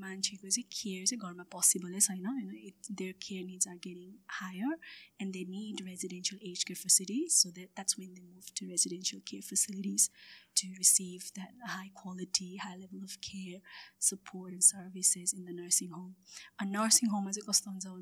[0.02, 4.76] मान्छेको चाहिँ care चाहिँ घरमा पोसिबलै छैन होइन it their care needs are getting higher
[5.22, 9.22] and they need residential as care facilities so that that's when they move to residential
[9.32, 10.10] care facilities
[10.60, 13.60] to receive that high quality, high level of care,
[14.00, 16.16] support, and services in the nursing home.
[16.60, 17.46] A nursing home is a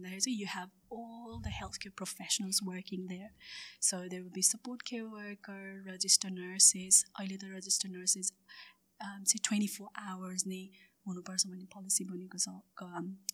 [0.06, 3.32] there, so you have all the healthcare professionals working there.
[3.80, 8.34] So there will be support care worker, registered nurses, either the registered nurses
[9.04, 10.62] चाहिँ twenty four hours नै
[11.08, 12.56] हुनुपर्छ भन्ने policy बनेको छ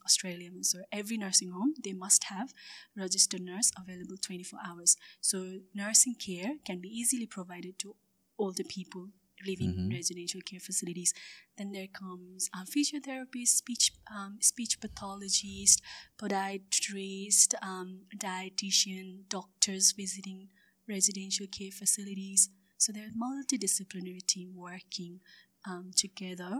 [0.09, 2.55] अस्ट्रेलियामा so every nursing home they must have
[3.03, 4.97] registered nurse available twenty four hours
[5.31, 5.43] so
[5.83, 7.95] nursing care can be easily provided to
[8.39, 9.07] all the people
[9.45, 11.13] living in residential care facilities.
[11.57, 15.81] Then there comes uh, physiotherapists, speech um, speech pathologist,
[16.17, 20.47] podiatrist, um, dietitian, doctors visiting
[20.87, 22.49] residential care facilities.
[22.77, 25.19] So there's multidisciplinary team working
[25.65, 26.53] um, together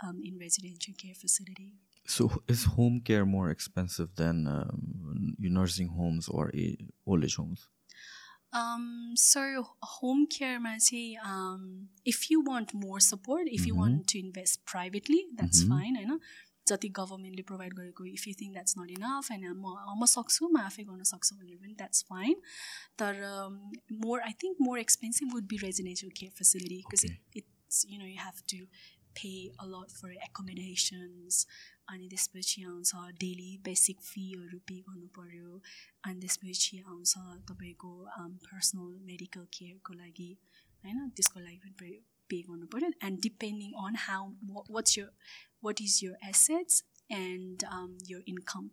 [0.00, 1.74] um, in residential care facility.
[2.06, 6.50] So is home care more expensive than um, nursing homes or
[7.06, 7.68] old age homes?
[8.52, 9.40] Um, so
[9.82, 13.80] home care, say, um, if you want more support, if you Mm-hmm.
[13.80, 16.18] want to invest privately, that's fine, होइन
[16.68, 20.60] जति गभर्मेन्टले provide गरेको if you think that's not enough होइन म म सक्छु म
[20.60, 22.36] आफै गर्न सक्छु भनेर पनि द्याट्स फाइन
[23.02, 23.18] तर
[24.04, 27.04] more I think more expensive would be residential care facility because
[27.40, 28.64] it it's you know you have to
[29.12, 31.46] pay a lot फर एकोमोडेसन्स
[31.88, 35.60] अनि त्यसपछि आउँछ डेली बेसिक फीहरू पे गर्नु पऱ्यो
[36.04, 37.14] अनि त्यसपछि आउँछ
[37.48, 37.92] तपाईँको
[38.44, 40.30] पर्सनल मेडिकल केयरको लागि
[40.84, 41.90] होइन त्यसको लागि पनि
[42.30, 44.30] पे गर्नु पऱ्यो and depending on how
[44.70, 45.10] what's your
[45.64, 47.66] what is your assets and
[48.10, 48.70] your income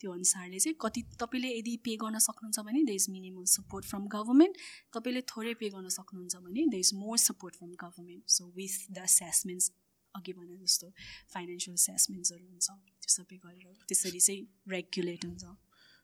[0.00, 4.06] त्यो अनुसारले चाहिँ कति तपाईँले यदि पे गर्न सक्नुहुन्छ भने there is minimum support from
[4.16, 4.54] government
[4.96, 9.04] तपाईँले थोरै पे गर्न सक्नुहुन्छ भने there is more support from government so with the
[9.04, 9.70] assessments
[10.14, 10.86] अघि भने जस्तो
[11.34, 15.44] फाइनेन्सियल एसेसमेन्ट्सहरू हुन्छ त्यो सबै गरेर त्यसरी चाहिँ रेगुलेट हुन्छ।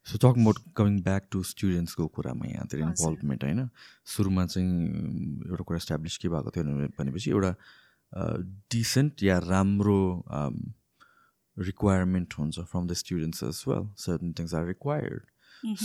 [0.07, 3.69] सो टक मोट कमिङ ब्याक टु स्टुडेन्ट्सको कुरामा यहाँतिर इन्भल्भमेन्ट होइन?
[4.07, 4.71] सुरुमा चाहिँ
[5.51, 7.53] एउटा कुरा इस्टाब्लिस के भएको थियो भनेपछि एउटा
[8.75, 10.01] डिसेन्ट या राम्रो
[11.57, 15.25] रिक्वायरमेन्ट हुन्छ from the students as well certain things are required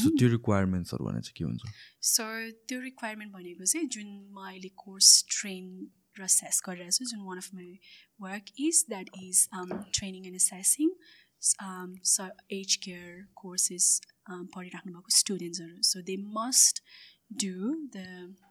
[0.02, 1.62] so त्यो रिक्वायरमेन्ट्सहरू भने चाहिँ के हुन्छ?
[2.02, 2.24] सो
[2.68, 5.66] त्यो रिक्वायरमेन्ट भनेको चाहिँ जुन म अहिले कोर्स ट्रेन
[6.20, 7.72] र सेस गरिरहेको छु जुन one of my
[8.22, 9.48] work is that is
[10.00, 10.90] training and assessing
[11.42, 12.30] स
[12.60, 13.86] एज केयर कोर्सेस
[14.30, 16.84] पढिराख्नु भएको स्टुडेन्ट्सहरू so they must
[17.44, 17.54] do
[17.96, 18.06] the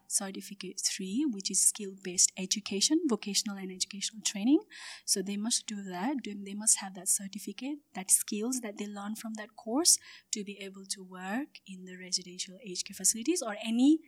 [0.09, 4.59] certificate three, which is skill based education, vocational and educational training.
[5.05, 6.17] So they must do that.
[6.25, 9.97] They must have that certificate, that skills that they learn from that course
[10.31, 13.99] to be able to work in the residential aged care facilities or any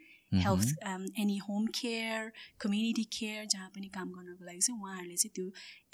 [0.43, 5.31] health, um, any home care, community care, जहाँ पनि काम गर्नको लागि चाहिँ उहाँहरूले चाहिँ
[5.35, 5.51] त्यो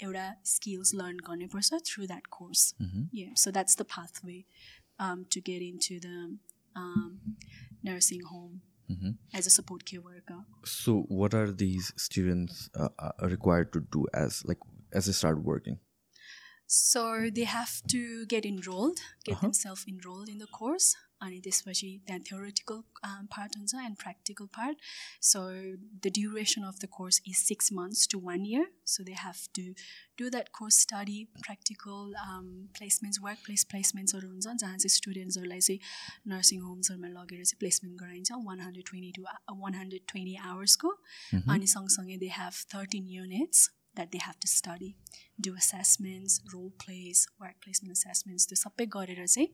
[0.08, 2.74] एउटा स्किल्स लर्न गर्नुपर्छ through that course
[3.12, 4.44] yeah so that's the pathway
[4.98, 6.36] um, to get into the
[6.74, 7.20] um,
[8.89, 10.45] home as a support care worker.
[10.65, 14.59] So, what are these students uh, uh, required to do as like
[14.93, 15.79] as they start working?
[16.71, 20.95] So they have to get enrolled, get themselves enrolled in the course.
[21.22, 24.80] अनि त्यसपछि त्यहाँ theoretical um, part हुन्छ and practical part.
[25.20, 25.42] So
[26.06, 28.66] the duration of the course is six months to one year.
[28.84, 29.64] So they have to
[30.18, 35.80] do that course study, practical um, placements, workplace प्लेसमेन्ट्सहरू हुन्छ जहाँ चाहिँ स्टुडेन्ट्सहरूलाई चाहिँ
[36.34, 39.22] nursing होम्सहरूमा लगेर चाहिँ placement गराइन्छ one hundred twenty two
[39.62, 40.90] one hundred twenty आवर्सको
[41.54, 43.68] अनि सँगसँगै they have thirteen units
[43.98, 44.96] that they have to study,
[45.40, 49.48] do assessments, role plays, work placement assessments, त्यो सबै गरेर चाहिँ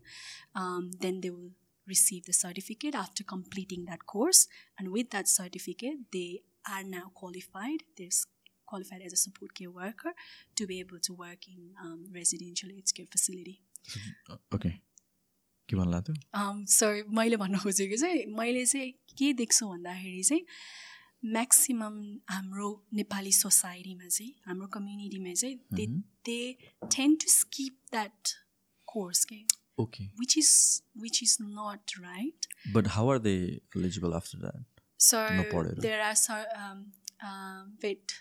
[0.54, 1.52] um, then they will
[1.86, 4.46] receive the certificate after completing that course.
[4.78, 6.42] And with that certificate, they
[6.74, 7.82] are now qualified.
[7.96, 8.18] They're
[8.66, 10.12] qualified as a support care worker
[10.56, 13.60] to be able to work in um, residential aged care facility.
[14.54, 14.70] Okay
[15.68, 16.86] के भन्नु लाग्थ्यो um, so
[17.18, 20.44] मैले भन्न खोजेको चाहिँ मैले चाहिँ के देख्छु भन्दाखेरि चाहिँ
[21.36, 21.98] म्याक्सिमम्
[22.30, 25.86] हाम्रो नेपाली सोसाइटीमा चाहिँ हाम्रो कम्युनिटीमा चाहिँ they
[26.28, 26.38] they
[26.96, 28.28] tend to skip that
[28.88, 29.40] course के
[29.82, 30.50] okay which is
[31.02, 33.34] which is not right but how are they
[33.76, 34.64] eligible after that
[35.00, 35.18] So
[35.52, 36.80] पढेर। there are so- um,
[37.28, 38.14] um, vet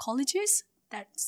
[0.00, 0.56] colleges
[0.94, 1.22] that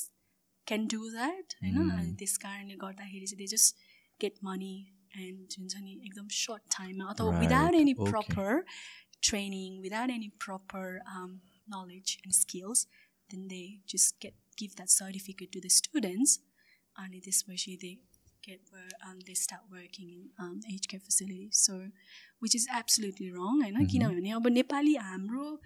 [0.67, 3.77] can do that होइन अनि त्यस कारणले गर्दाखेरि चाहिँ they just
[4.21, 4.75] get money
[5.17, 8.13] end हुन्छ नि एकदम सर्ट टाइममा अथवा Right, without any okay.
[9.21, 11.01] Proper training without any proper
[11.69, 12.87] knowledge and skills
[13.31, 16.39] then they just get give that certificate to the students
[16.97, 17.89] अनि त्यसपछि they
[18.49, 18.61] get
[19.27, 21.79] they start working in as care facility so
[22.43, 25.61] which is absolutely रङ होइन किनभने अब नेपाली हाम्रो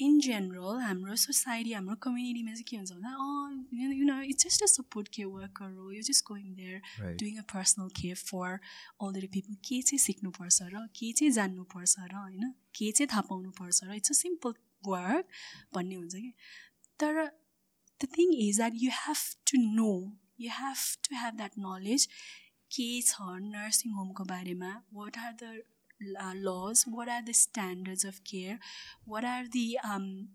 [0.00, 4.66] in general हाम्रो society हाम्रो कम्युनिटीमा चाहिँ के हुन्छ भन्दा you know it's just a
[4.72, 8.58] support care worker हो you just going there doing a personal care for
[9.06, 12.52] all people के चाहिँ सिक्नुपर्छ र के चाहिँ जान्नुपर्छ र होइन?
[12.76, 13.94] के चाहिँ थाहा पाउनुपर्छ र?
[13.94, 14.54] इट्स अ सिम्पल
[14.86, 15.24] वर्क
[15.74, 16.32] भन्ने हुन्छ कि?
[17.00, 17.24] तर
[18.00, 19.92] the thing is that you have to know
[20.40, 22.06] you have to have that knowledge
[22.76, 25.56] के छ नर्सिङ होमको बारेमा what are the
[26.34, 28.58] laws what are the standards of care?
[29.04, 30.28] What are the um,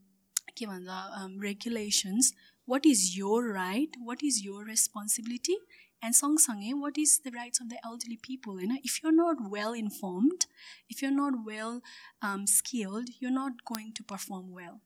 [0.68, 2.34] um, regulations?
[2.66, 3.90] What is your right?
[4.04, 5.58] What is your responsibility?
[6.04, 8.60] And song sange what is the rights of the elderly people?
[8.60, 10.48] You know if you're not well informed
[10.90, 11.82] if you're not well
[12.22, 14.82] um, skilled you're not going to perform well.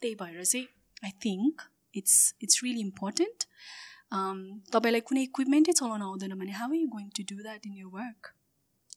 [0.02, 0.66] त्यही भएर चाहिँ
[1.04, 1.62] आई think
[1.94, 3.44] it's it's really important
[4.72, 8.34] तपाईँलाई कुनै इक्विपमेन्टै चलाउन आउँदैन भने how you going to do that in year work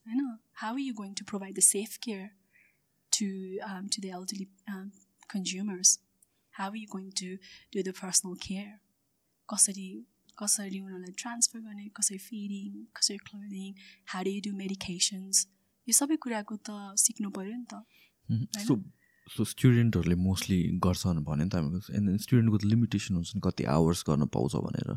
[0.08, 2.30] होइन how you going to provide the safe care
[3.18, 3.29] To
[3.68, 4.92] um, to the elderly um,
[5.35, 5.98] consumers?
[6.55, 7.29] How are you going to
[7.72, 8.72] do the personal care?
[9.48, 9.88] कसरी
[10.38, 13.70] कसरी उनीहरूलाई transfer गर्ने कसरी feeding कसरी clothing
[14.12, 15.46] how do you do medications
[15.88, 18.77] यो सबै कुराको त सिक्नु पऱ्यो नि त सो
[19.27, 24.05] सो स्टुडेन्टहरूले मोस्टली गर्छ भने त हामीको एन्ड स्टुडेन्टको त लिमिटेसन हुन्छ नि कति आवर्स
[24.09, 24.96] गर्न पाउँछ भनेर।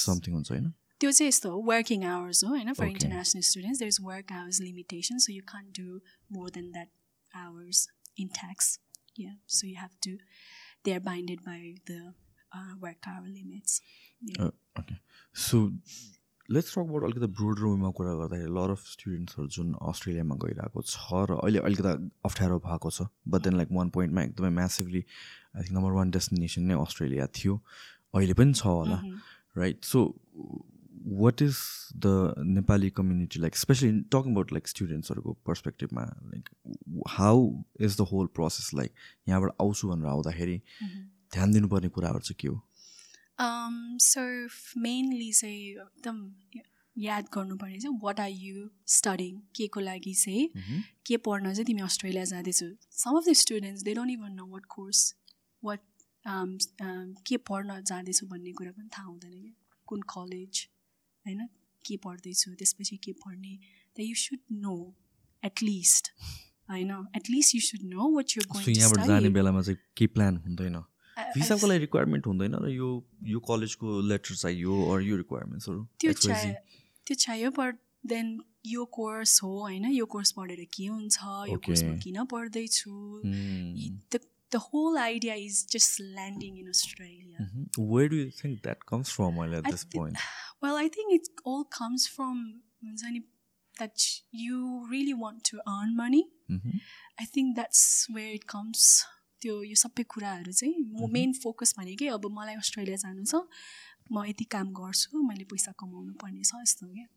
[0.00, 0.66] समथिङ हुन्छ होइन?
[1.00, 4.60] त्यो चाहिँ यस्तो हो वर्किङ आवर्स हो होइन for international students there is work hours
[4.66, 5.86] limitation so you can't do
[6.36, 6.88] more than that
[7.34, 8.78] hours in tax.
[9.16, 10.18] Yeah, so you have to,
[10.84, 12.14] they're binded by the
[12.52, 13.80] uh, work hour limits.
[14.20, 14.46] Yeah.
[14.46, 14.98] Uh, okay.
[15.32, 15.70] So
[16.48, 21.20] let's talk about अलिकति broader वेमा कुरा गर्दाखेरि lot of स्टुडेन्ट्सहरू जुन अस्ट्रेलियामा गइरहेको छ
[21.30, 25.76] र अहिले अलिकति अप्ठ्यारो भएको छ बट देन लाइक वान पोइन्टमा एकदमै massively I think
[25.78, 27.56] number one destination नै अस्ट्रेलिया थियो
[28.14, 29.00] अहिले पनि छ होला
[29.56, 30.04] right so
[31.06, 31.56] what is
[32.06, 36.48] the Nepali community like specially talking about like स्टुडेन्ट्सहरूको पर्सपेक्टिभमा like
[37.16, 37.48] how
[37.80, 38.92] is the whole process like
[39.28, 42.60] यहाँबाट आउँछु भनेर आउँदाखेरि ध्यान दिनुपर्ने कुराहरू चाहिँ के हो?
[44.00, 44.20] सो
[44.80, 46.30] मेनली चाहिँ एकदम
[46.96, 50.82] याद गर्नुपर्ने चाहिँ वाट आर यु स्टडिङ के को लागि चाहिँ?
[51.06, 52.66] के पढ्न चाहिँ तिमी अस्ट्रेलिया जाँदैछु?
[52.90, 55.14] Some of the students they don't even know what course
[55.62, 55.80] what
[57.26, 59.52] के पढ्न जाँदैछु भन्ने कुरा पनि थाहा हुँदैन क्या।
[59.88, 60.66] कुन कलेज
[61.26, 61.46] होइन
[61.84, 63.58] के पढ्दैछु त्यसपछि के पढ्ने
[63.96, 64.76] the you should know
[65.42, 66.10] at least
[66.70, 68.42] होइन at least you should know what you
[68.78, 70.82] यहाँबाट जाने बेलामा चाहिँ के प्लान हुँदैन?
[71.36, 72.88] भिसाको लागि रिक्वायरमेन्ट हुँदैन र यो
[73.32, 76.54] यो कलेजको लेटर चाहियो अर यो रिक्वायरमेन्ट्सहरू त्यो चाहियो
[77.06, 77.78] त्यो चाहियो बट
[78.12, 81.18] देन यो कोर्स हो होइन यो कोर्स पढेर के हुन्छ
[81.52, 82.92] यो कोर्समा किन पढ्दैछु?
[84.53, 87.37] the whole idea is just landing in Australia.
[87.41, 87.89] Mm-hmm.
[87.91, 90.17] Where do you think that comes from well, at I this th- point?
[90.61, 92.61] Well, I think it all comes from
[93.79, 93.95] that
[94.31, 96.27] you really want to earn money.
[96.49, 96.77] Mm-hmm.
[97.19, 99.05] I think that's where it comes.
[99.41, 103.39] त्यो यो सबै कुराहरू चाहिँ म main focus भनेकै अब मलाई Australia जानु छ
[104.11, 107.07] म यति काम गर्छु मैले पैसा कमाउनु पर्ने छ यस्तो क्या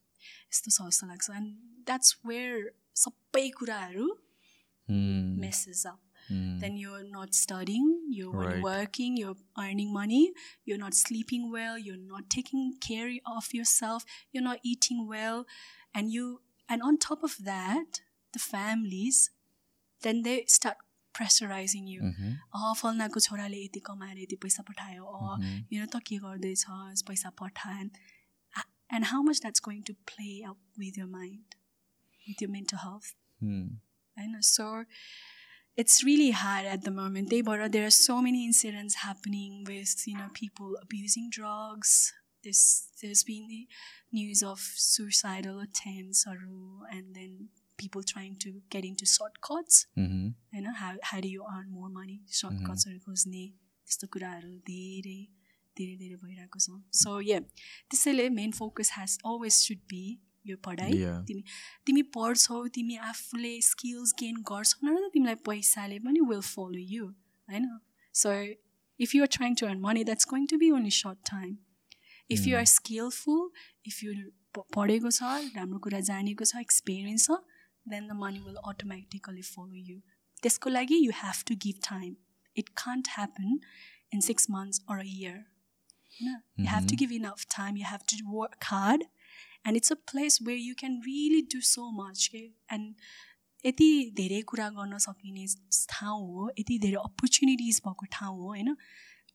[0.55, 1.49] यस्तो छ जस्तो लाग्छ एन्ड
[1.89, 2.55] द्याट्स वेयर
[3.05, 4.07] सबै कुराहरू
[5.43, 6.61] message up mm.
[6.61, 8.63] then you're not studying, you're right.
[8.63, 10.33] working, you're earning money,
[10.65, 15.47] you're not sleeping well, you're not taking care of yourself, you're not eating well,
[15.95, 18.01] and you and on top of that,
[18.33, 19.31] the families,
[20.03, 20.77] then they start
[21.13, 22.01] pressurizing you.
[22.81, 25.05] फल्नाको छोराले यति कमाएर यति पैसा पठायो
[25.73, 26.65] यो त के गर्दैछ
[27.07, 27.91] पैसा पठाए
[28.93, 31.57] and how much that's going to play up with your mind,
[32.29, 33.15] with your mental health.
[33.43, 33.79] Mm.
[34.17, 34.85] And so
[35.77, 37.31] it's really hard at the moment.
[37.31, 42.13] They but there are so many incidents happening with you know people abusing drugs.
[42.43, 43.67] There's there's been
[44.13, 47.49] news of suicidal attempts and then
[47.79, 49.87] people trying to get into shortcuts.
[49.99, 50.29] Mm-hmm.
[50.53, 52.23] You know how how do you earn more money?
[52.31, 53.05] Shortcuts mm-hmm.
[53.07, 53.45] खोज्ने
[53.87, 55.21] त्यस्तो कुराहरू धेरै
[55.79, 57.39] धेरै धेरै भइरहेको छ so yeah
[57.91, 60.05] त्यसैले main focus has always should be
[60.50, 60.94] यो पढाइ।
[61.28, 61.44] तिमी
[61.86, 67.06] तिमी पढ्छौ तिमी आफूले स्किल्स गेन गर्छौ न त तिमीलाई पैसाले पनि विल फलो यु
[67.06, 67.70] होइन?
[68.16, 68.34] So
[69.00, 71.58] if you're trying to earn money that's going to be only short time
[72.30, 73.50] if you are skilful
[73.88, 74.14] if you
[74.76, 77.38] पढेको छ राम्रो कुरा जानेको छ एक्सपिरियन्स छ
[77.86, 80.00] then the money will automatically follow you
[80.44, 82.16] त्यसको लागि you have to give time
[82.56, 83.60] it can't happen
[84.14, 86.42] in six months or a year होइन?
[86.60, 89.04] You have to give enough time you have to work hard
[89.66, 92.38] and it's a place where you can really do so much के
[92.74, 92.96] and
[93.66, 95.46] यति धेरै कुरा गर्न सकिने
[95.90, 98.76] ठाउँ हो यति धेरै अपर्च्युनिटिज भएको ठाउँ हो होइन?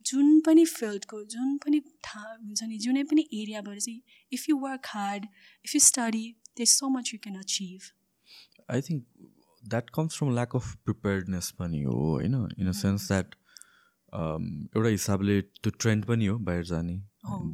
[0.06, 4.02] जुन पनि फिल्डको जुन पनि ठाउँ हुन्छ नि जुनै पनि एरियाबाट चाहिँ
[4.32, 5.26] if you work hard
[5.66, 6.24] if you study
[6.56, 7.80] they so much you can achieve
[8.70, 9.06] I think
[9.64, 12.34] that comes from lack of preparedness पनि हो होइन?
[12.58, 13.34] इन अ सेन्स द्याट
[14.14, 17.00] एउटा हिसाबले त्यो ट्रेन्ड पनि हो बाहिर जाने।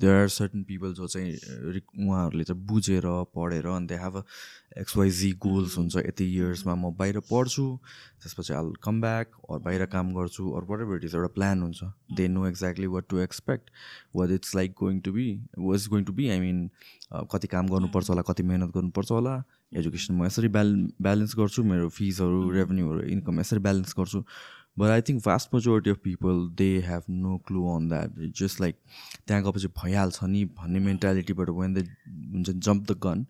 [0.01, 1.33] देयर आर सर्टन पिपल जो चाहिँ
[2.07, 3.03] उहाँहरूले चाहिँ बुझेर
[3.37, 4.23] पढेर अनि they have a
[4.81, 7.67] XYZ goals हुन्छ यति इयर्समा म बाहिर पढ्छु
[8.23, 11.85] त्यसपछि आल कम ब्याक अर बाहिर काम गर्छु अर वाट इट इज एउटा प्लान हुन्छ।
[12.17, 13.71] They know exactly what to expect
[14.17, 15.29] what it's like going to be
[15.59, 16.69] was going to be I mean
[17.33, 19.43] कति काम गर्नुपर्छ होला कति मेहनत गर्नुपर्छ होला
[19.77, 24.25] एजुकेसन म यसरी ब्याल ब्यालेन्स गर्छु मेरो फिसहरू रेभेन्यूहरू इन्कम यसरी ब्यालेन्स गर्छु।
[24.79, 28.77] But I think vast majority of people they have no clue on that just like
[29.27, 33.27] त्यहाँ गएपछि भइहाल्छ नि भन्ने मेन्टालिटीबाट वेन द हुन्छ जम्प द गन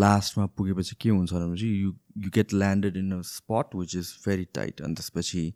[0.00, 4.46] लास्टमा पुगेपछि के हुन्छ भनेपछि you you get landed in a spot which is very
[4.54, 5.52] tight अनि त्यसपछि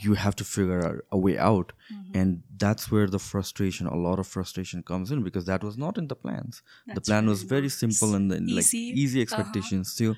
[0.00, 2.18] you have to figure a way out mm-hmm.
[2.18, 5.98] and that's where the frustration a lot of frustration comes in because that was not
[5.98, 9.22] in the plans that's the plan was very simple and then, like easy uh-huh.
[9.22, 10.14] expectations uh-huh.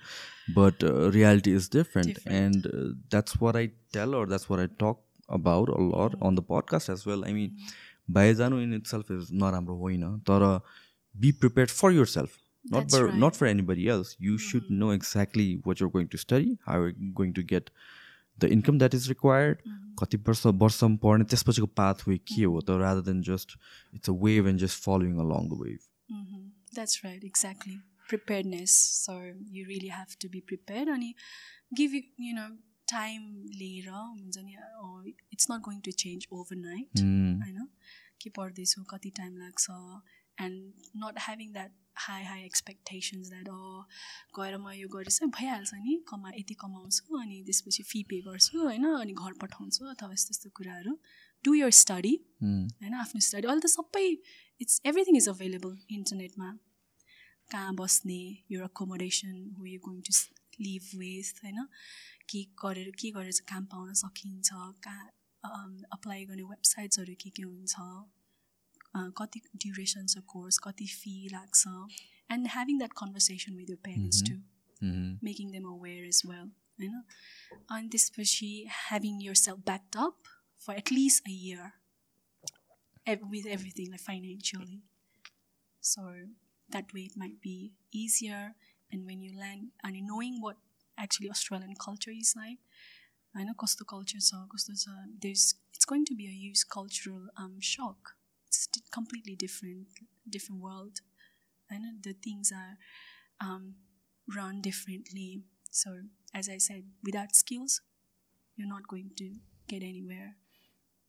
[0.54, 2.38] but uh, reality is different, different.
[2.38, 6.24] and uh, that's what i tell or that's what i talk about a lot mm-hmm.
[6.24, 8.58] on the podcast as well i mean mm-hmm.
[8.58, 10.62] in itself is not amro hoina tara
[11.18, 13.14] be prepared for yourself not for right.
[13.14, 14.78] not for anybody else you should mm-hmm.
[14.78, 17.70] know exactly what you're going to study how you're going to get
[18.38, 19.58] the income that is required
[20.00, 22.60] कति वर्ष वर्षमा पढ्ने त्यसपछिको path वे के हो?
[22.60, 23.58] त rather than just
[23.94, 25.82] it's a wave and just following along the wave
[26.74, 27.76] that's right exactly
[28.08, 29.22] preparedness sir
[29.52, 31.14] you really have to be prepare अनि
[31.80, 32.48] give you you know
[32.92, 33.22] time
[33.60, 36.26] लिएर हुन्छ नि it's not going to change
[36.56, 37.66] overnight होइन
[38.22, 39.70] के पढ्दैछु कति time लाग्छ
[40.44, 43.48] and not having that high high expectations that
[44.38, 48.84] गएर म यो गरेछ भइहाल्छ नि कमा यति कमाउँछु अनि त्यसपछि फी पे गर्छु होइन
[48.94, 50.92] अनि घर पठाउँछु अथवा यस्तो यस्तो कुराहरू.
[51.44, 52.14] Do your study.
[52.82, 54.06] होइन आफ्नो स्टडी अहिले त सबै
[54.60, 56.48] इट्स एभ्रिथिङ इज अभाइलेबल इन्टरनेटमा
[57.50, 58.20] कहाँ बस्ने
[58.52, 60.12] यो accommodation who you going to
[60.66, 61.58] live with होइन
[62.30, 64.48] के गरेर के गरेर चाहिँ काम पाउन सकिन्छ
[64.84, 65.04] कहाँ
[65.96, 67.88] अप्लाई गर्ने वेबसाइट्सहरू के के हुन्छ। अ,
[69.19, 71.67] कति ड्युरेसन छ कोर्स कति फी लाग्छ
[72.35, 74.39] and having that conversation with year parents to
[74.83, 75.09] Mhm.
[75.25, 76.45] making them aware as well
[76.81, 76.93] होइन
[77.75, 80.29] अनि त्यसपछि having yourself backed up
[80.65, 81.67] for at least a year
[83.13, 84.79] ev- with everything like financially
[85.91, 86.07] so
[86.69, 87.53] that way it might be
[88.01, 88.41] easier
[88.91, 90.57] and when you land and knowing what
[90.97, 92.59] actually Australian culture is like
[93.35, 97.21] I know कस्तो culture छ कस्तो छ there's it's going to be a huge cultural
[97.43, 98.14] um, shock
[98.55, 99.87] it's di- completely different
[100.29, 101.01] different world
[101.71, 102.75] I know the things are
[103.39, 103.75] um,
[104.27, 105.41] run differently.
[105.71, 105.89] So,
[106.33, 107.81] as I said, without skills,
[108.57, 109.35] you're not going to
[109.67, 110.35] get anywhere.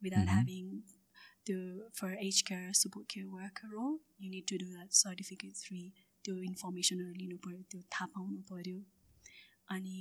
[0.02, 0.82] Without having
[1.46, 5.92] the for aged care support care worker role, you need to do that certificate three.
[6.26, 8.74] त्यो इन्फर्मेसनहरू लिनु पऱ्यो त्यो थाहा पाउनु पऱ्यो
[9.76, 9.94] अनि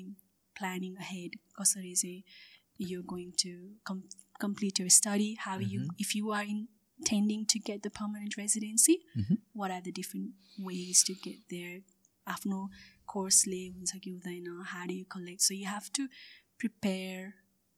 [0.58, 3.54] planning ahead कसरी चाहिँ you going to
[3.90, 4.04] com
[4.44, 6.52] complete your study how you if you are
[7.00, 9.00] intending to get the permanent residency,
[9.54, 11.82] what are the different ways to get there?
[12.28, 12.60] आफ्नो
[13.08, 16.04] कोर्सले हुन्छ कि हुँदैन how you collect so you have to
[16.60, 17.32] prepare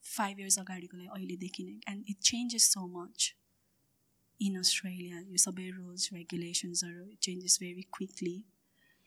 [0.04, 3.34] five years अगाडिको लागि अहिलेदेखि नै and it changes so much
[4.40, 8.36] in Australia यो सबै rules रेगुलेसन्सहरू changes भेरी quickly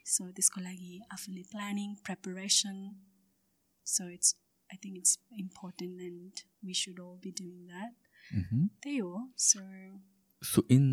[0.06, 2.82] so त्यसको लागि आफूले planning preparation
[3.86, 4.34] so it's
[4.70, 7.99] I think it's important and we should Al be doing that Mhm.
[8.33, 9.59] त्यही हो so
[10.43, 10.85] so in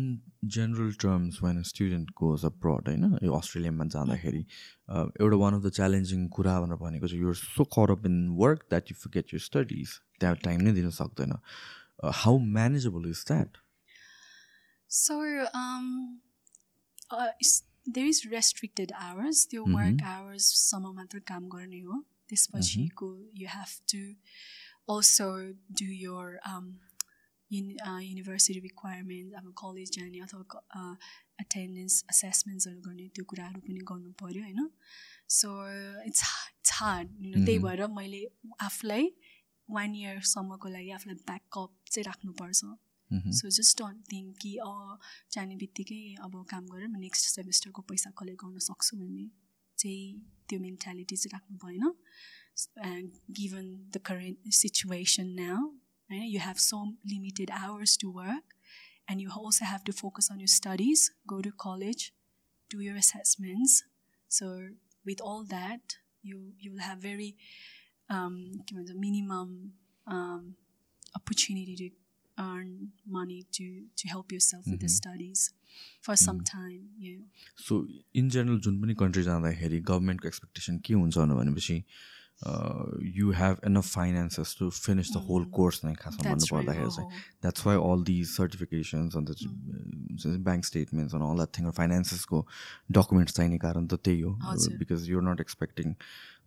[0.55, 4.43] general terms one student goes abroad होइन यो अस्ट्रेलियामा जाँदाखेरि
[4.89, 8.65] एउटा वान अफ द च्यालेन्जिङ कुरा भनेर भनेको चाहिँ you're so caught up in work
[8.69, 11.33] that you get you studies त्यहाँ टाइम नै दिन सक्दैन.
[12.15, 13.57] How manageable is that
[14.89, 15.21] so
[17.89, 24.03] there is restricted hours त्यो वर्क आवर्ससम्म मात्र काम गर्ने हो त्यसपछिको you have to
[24.93, 25.29] also
[25.81, 26.39] do your
[27.51, 30.97] uh, university requirement अब कलेज जाने अथवा
[31.39, 34.69] अटेन्डेन्स असेसमेन्ट्सहरू गर्ने त्यो कुराहरू पनि गर्नु पऱ्यो होइन?
[35.29, 35.49] सो
[36.01, 37.07] इट्स इट्स हार्ड
[37.45, 38.31] त्यही भएर मैले
[38.61, 39.11] आफूलाई
[39.69, 42.61] वान इयरसम्मको लागि आफूलाई ब्याकअप चाहिँ राख्नुपर्छ
[43.11, 44.97] सो जस्ट डोन्ट थिङ्क कि अ
[45.31, 49.31] जाने बित्तिकै अब काम गरेर म नेक्स्ट सेमेस्टरको पैसा कलेक्ट गर्न सक्छु भन्ने
[49.77, 51.93] चाहिँ त्यो मेन्टालिटी चाहिँ राख्नु भएन।
[53.31, 55.78] Given the current situation now
[56.10, 56.84] होइन you have so
[57.14, 58.54] limited hours to work
[59.10, 62.10] and you also have to focus on your studies go to college
[62.70, 63.82] do your assessments.
[64.30, 64.68] So
[65.04, 67.36] with all that, you you will have very
[68.10, 68.52] um,
[68.96, 69.72] minimum
[70.06, 70.54] um,
[71.14, 71.90] opportunity to
[72.38, 75.52] earn money to to help yourself with the studies
[76.02, 76.82] for some time.
[76.98, 77.20] Yeah.
[77.68, 77.86] So
[78.16, 81.82] in general जुन पनि country जाँदाखेरि गभर्मेन्टको expectation के हुन्छ भनेपछि
[82.41, 86.67] you have enough finances to finish the whole course नै खासमा That's भन्नु right.
[86.67, 87.09] पर्दाखेरि चाहिँ
[87.41, 89.29] that's why all these certifications and
[90.45, 92.45] bank statements and all that thing फाइनेन्सेसको
[92.99, 94.31] documents चाहिने कारण त त्यही हो।
[94.79, 95.93] Because you're not expecting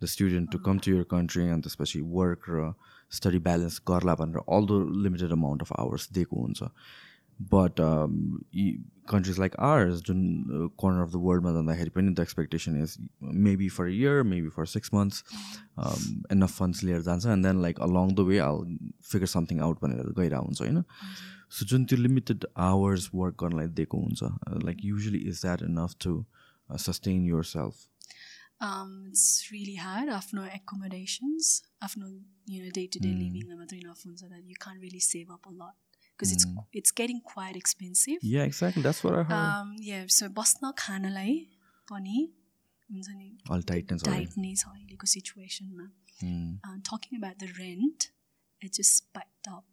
[0.02, 2.72] the student to come to your country अनि त्यसपछि वर्क र
[3.20, 6.72] स्टडी ब्यालेन्स गर्ला भनेर all the limited amount of hours दिएको हुन्छ
[7.52, 7.80] बट
[9.10, 10.20] कन्ट्रिज लाइक आर्स जुन
[10.82, 12.96] कर्नर अफ द वर्ल्डमा जाँदाखेरि पनि the expectation is
[13.48, 15.24] maybe for year maybe for six months
[16.32, 18.76] enough funds लिएर जान्छ and then like along the way I'll
[19.12, 20.82] figure something out भनेर गइरहेको हुन्छ होइन
[21.58, 26.24] सो जुन त्यो लिमिटेड आवर्स वर्क गर्नलाई दिएको हुन्छ like usually is that enough to
[26.88, 27.24] sustain
[27.54, 27.88] yourself
[28.64, 30.08] Um, it's really hard.
[30.08, 31.46] आफ्नो accommodations,
[31.82, 32.10] आफ्नो
[32.46, 35.48] you know day to day living मात्रै enough हुन्छ that you can't really save up
[35.52, 35.74] a lot.
[36.18, 38.18] Because it's it's getting quite expensive.
[38.22, 38.82] Yeah, exactly.
[38.82, 39.38] That's what I heard.
[39.38, 41.34] Um, yeah, so बस्न खानलाई
[41.88, 42.16] पनि
[42.90, 43.30] हुन्छ नि.
[43.48, 45.86] Tight नै छ अहिलेको सिचुएसनमा
[46.90, 48.10] talking about the rent
[48.62, 49.64] it just spiked up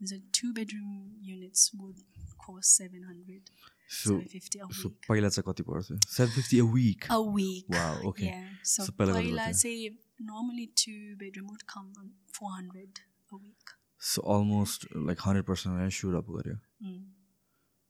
[0.00, 0.92] हुन्छ two bedroom
[1.30, 2.04] units would
[2.46, 3.50] cost seven hundred
[3.88, 7.68] So, seven fifty a so पहिला चाहिँ कति पर्थ्यो seven fifty a week a week.
[7.74, 8.24] Wow, okay.
[8.30, 8.48] Yeah.
[8.70, 9.50] So, So पहिला?
[9.52, 9.90] चाहिँ
[10.30, 12.08] normally two bedroom would come on
[12.38, 13.74] 400 a week.
[13.98, 16.58] So almost like hundred percent I shoot up with you.
[16.84, 17.04] Mm.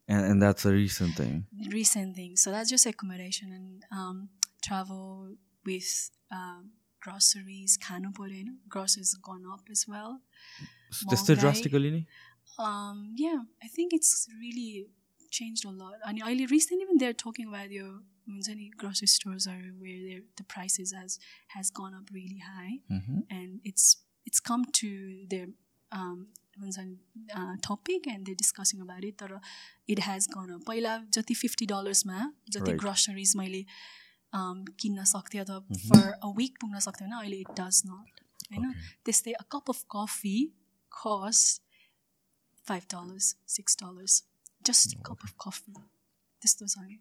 [0.07, 1.45] And and that's a recent thing.
[1.69, 2.37] Recent thing.
[2.37, 4.29] So that's just accommodation and um,
[4.63, 5.35] travel
[5.65, 6.61] with uh,
[7.01, 8.13] groceries, kind of
[8.69, 10.21] groceries gone up as well.
[11.09, 12.07] Just drastically?
[12.57, 14.87] Um, yeah, I think it's really
[15.29, 15.95] changed a lot.
[16.05, 20.93] And I recently even they're talking about your many grocery stores are where the prices
[20.93, 23.19] has has gone up really high, mm-hmm.
[23.29, 25.47] and it's it's come to their
[25.91, 26.97] हुन्छ नि
[27.67, 29.39] topic and they discussing about it तर
[29.89, 32.19] it has gone पहिला जति fifty डलर्समा
[32.49, 32.71] जति.
[32.83, 33.63] Groceries मैले
[34.33, 38.73] um, किन्न सक्थेँ अथवा फर a week पुग्न सक्थेँ होइन अहिले इट डज नट होइन.
[39.05, 40.37] त्यस्तै a cup of coffee
[40.91, 41.61] cost
[42.65, 44.23] five dollars six dollars
[44.65, 46.97] just cup of coffee त्यस्तो छ कि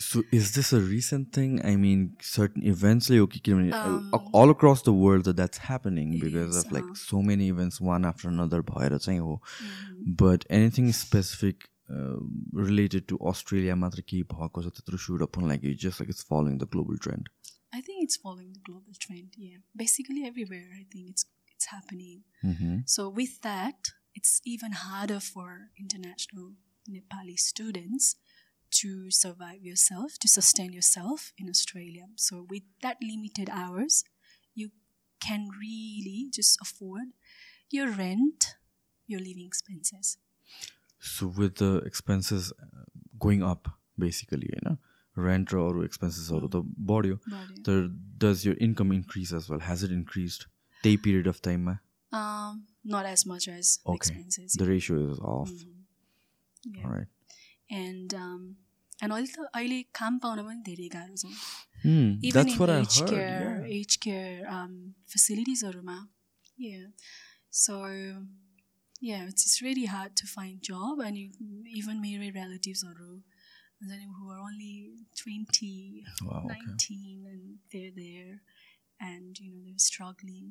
[0.00, 1.54] So is this a recent thing?
[1.66, 5.58] I mean, certain events like okay, किनभने, uh, Um, all across the world that that's
[5.58, 6.94] happening It because is, of like uh.
[6.94, 9.40] so many events one after another भएर चाहिँ हो.
[9.64, 10.14] Mm-hmm.
[10.22, 12.18] But anything specific uh,
[12.52, 16.22] related to Australia मात्र केही भएको छ त्यत्रो shoot up like it's just like it's
[16.22, 17.28] following the global trend.
[17.74, 19.34] I think it's following the global trend.
[19.36, 20.68] Yeah, basically everywhere.
[20.80, 22.22] I think it's it's happening.
[22.44, 22.78] Mm-hmm.
[22.86, 26.52] So with that, it's even harder for international
[26.88, 28.14] Nepali students
[28.81, 32.07] to survive yourself, to sustain yourself in Australia.
[32.15, 34.03] So with that limited hours,
[34.55, 34.69] you
[35.19, 37.13] can really just afford
[37.69, 38.55] your rent,
[39.07, 40.17] your living expenses.
[40.99, 42.65] So with the expenses uh,
[43.19, 43.67] going up
[43.97, 44.77] basically, you know,
[45.15, 47.17] rent or expenses or the body,
[47.65, 49.59] there does your income increase as well?
[49.59, 50.47] Has it increased?
[50.81, 51.79] Day period of time,
[52.13, 53.95] um, not as much as the okay.
[53.95, 54.53] expenses.
[54.53, 55.49] The ratio is off.
[56.63, 56.85] yeah.
[56.85, 57.07] All right.
[57.72, 58.42] And um,
[59.02, 61.32] and अहिले त अहिले काम पाउन पनि धेरै गाह्रो छ
[61.82, 63.10] Hmm, even that's in what I aged heard.
[63.10, 63.74] care, yeah.
[63.74, 64.72] aged care um,
[65.12, 65.98] facilitiesहरूमा
[66.58, 66.86] yeah.
[67.50, 67.74] So
[69.00, 71.28] yeah, it's, it's really hard to find job and you,
[71.80, 73.12] even मेरो relatives-हरू
[73.82, 74.72] हुन्छ नि who are only
[75.20, 76.58] 20, Wow, okay.
[76.64, 78.40] 19 and they're there
[79.00, 80.48] and you know they're struggling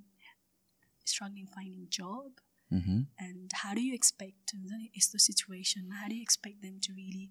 [1.06, 2.40] struggling finding job
[2.73, 3.01] mm-hmm.
[3.19, 6.93] and how do you expect uh, is the situation how do you expect them to
[6.97, 7.31] really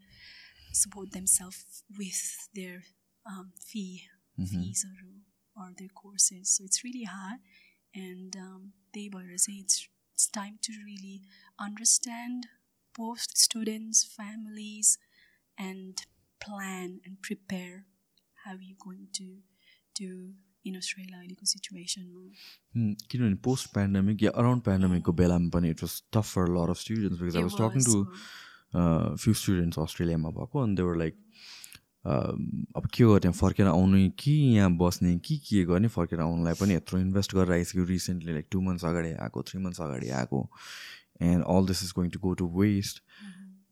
[0.74, 2.84] support themselves with their
[3.26, 4.04] um, fee
[4.40, 4.46] mm-hmm.
[4.46, 7.40] fees or, or their courses so it's really hard
[7.94, 11.22] and um, they were saying it's, it's time to really
[11.60, 12.48] understand
[12.98, 14.98] both students families
[15.58, 16.06] and
[16.40, 17.86] plan and prepare
[18.46, 19.38] how you're going to
[19.94, 20.34] do
[20.66, 22.22] in Australia अहिलेको सिचुएसनमा
[23.12, 27.22] किनभने post pandemic या around पेन्डेमिकको बेलामा पनि it was tough for lot of students
[27.22, 27.98] because I was talking to
[29.24, 31.16] few students अस्ट्रेलियामा भएको अनि देवर लाइक
[32.78, 37.00] अब के गर्ने फर्केर आउनु कि यहाँ बस्ने कि के गर्ने फर्केर आउनुलाई पनि यत्रो
[37.00, 40.50] इन्भेस्ट गरेर आइसक्यो रिसेन्टली लाइक टु मन्थ्स अगाडि आएको थ्री मन्थ्स अगाडि आएको।
[41.26, 42.96] And all this is going to go to waste.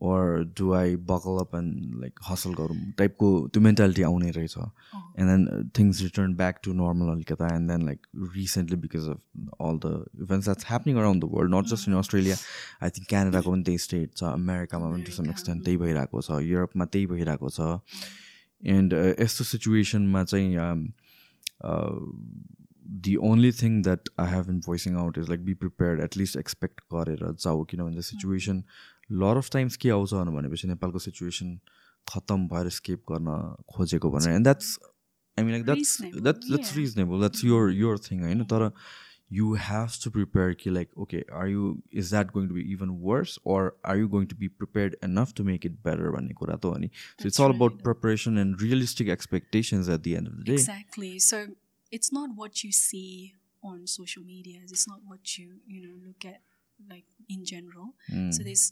[0.02, 5.30] Or do I buckle up and like hustle गरौँ टाइपको त्यो मेन्टालिटी आउने रहेछ and
[5.30, 9.20] then things return back to normal अलिकता and then like recently because of
[9.62, 12.36] all the events that's happening around the world not just in Australia
[12.84, 16.42] I think क्यानाडाको पनि त्यही state छ अमेरिकामा पनि टु सम एक्सटेन्ट त्यही भइरहेको छ
[16.46, 17.70] युरोपमा त्यही भइरहेको छ
[18.70, 20.56] एन्ड यस्तो सिचुएसनमा चाहिँ
[22.98, 26.82] the only thing that I have in voicing out is like be prepared at least expect
[26.94, 28.64] गरेर जाऊ किनभने सिचुएसन
[29.13, 31.59] लर अफ टाइम्स के आउँछ भनेपछि नेपालको सिचुएसन
[32.13, 33.31] खत्तम भएर स्केप गर्न
[33.75, 34.79] खोजेको भनेर end that's
[35.39, 36.79] I mean like that's Reasonable, that's that's yeah.
[36.79, 38.71] Reasonable that's your your thing होइन तर
[39.37, 41.69] you have to prepare कि like okay are you
[42.01, 45.33] is that going to be even worse or are you going to be prepared enough
[45.39, 47.61] to make it better भन्ने कुरा त हो नि so it's That's all right.
[47.61, 51.13] about preparation and realistic expectations at the end of the day Exactly.
[51.19, 51.41] So
[51.99, 54.61] it's not what you see on social media.
[54.69, 56.41] It's not what you you know look at
[56.95, 57.95] like in general.
[58.37, 58.67] So there's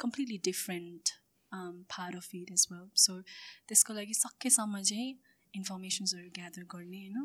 [0.00, 1.12] completely different
[1.52, 2.88] um, part of it as well.
[2.94, 3.22] So
[3.68, 5.10] त्यसको लागि सकेसम्म चाहिँ
[5.54, 7.18] इन्फर्मेसन्सहरू gather गर्ने होइन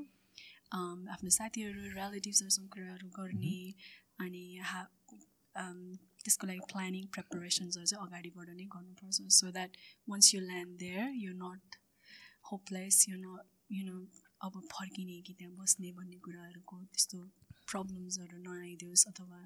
[0.71, 3.57] um, आफ्नो साथीहरू रिलेटिभ्सहरूसँग कुराहरू गर्ने
[4.19, 4.81] अनि हा
[5.55, 5.81] um,
[6.25, 9.77] त्यसको लागि प्लानिङ प्रिपरेसन्सहरू चाहिँ अगाडिबाट नै गर्नुपर्छ so that
[10.09, 11.75] once you land there you not
[12.51, 13.37] hopeless यु न
[13.71, 13.97] यु नो
[14.41, 17.19] अब फर्किने कि त्यहाँ बस्ने भन्ने कुराहरूको त्यस्तो
[17.69, 19.41] प्रब्लम्सहरू नआइदियोस् अथवा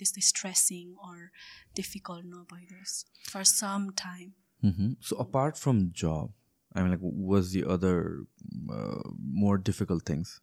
[0.00, 1.30] this distressing or
[1.74, 4.34] difficult no by this for some time.
[4.64, 4.92] Mm-hmm.
[5.00, 6.32] so apart from job
[6.74, 8.24] i mean like was the other
[8.70, 9.02] uh,
[9.42, 10.40] more difficult things?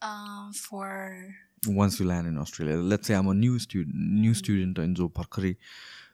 [0.00, 1.34] Um, for
[1.66, 4.38] once you land in australia let's say i'm a new student new mm-hmm.
[4.38, 5.56] student in jo Parkari,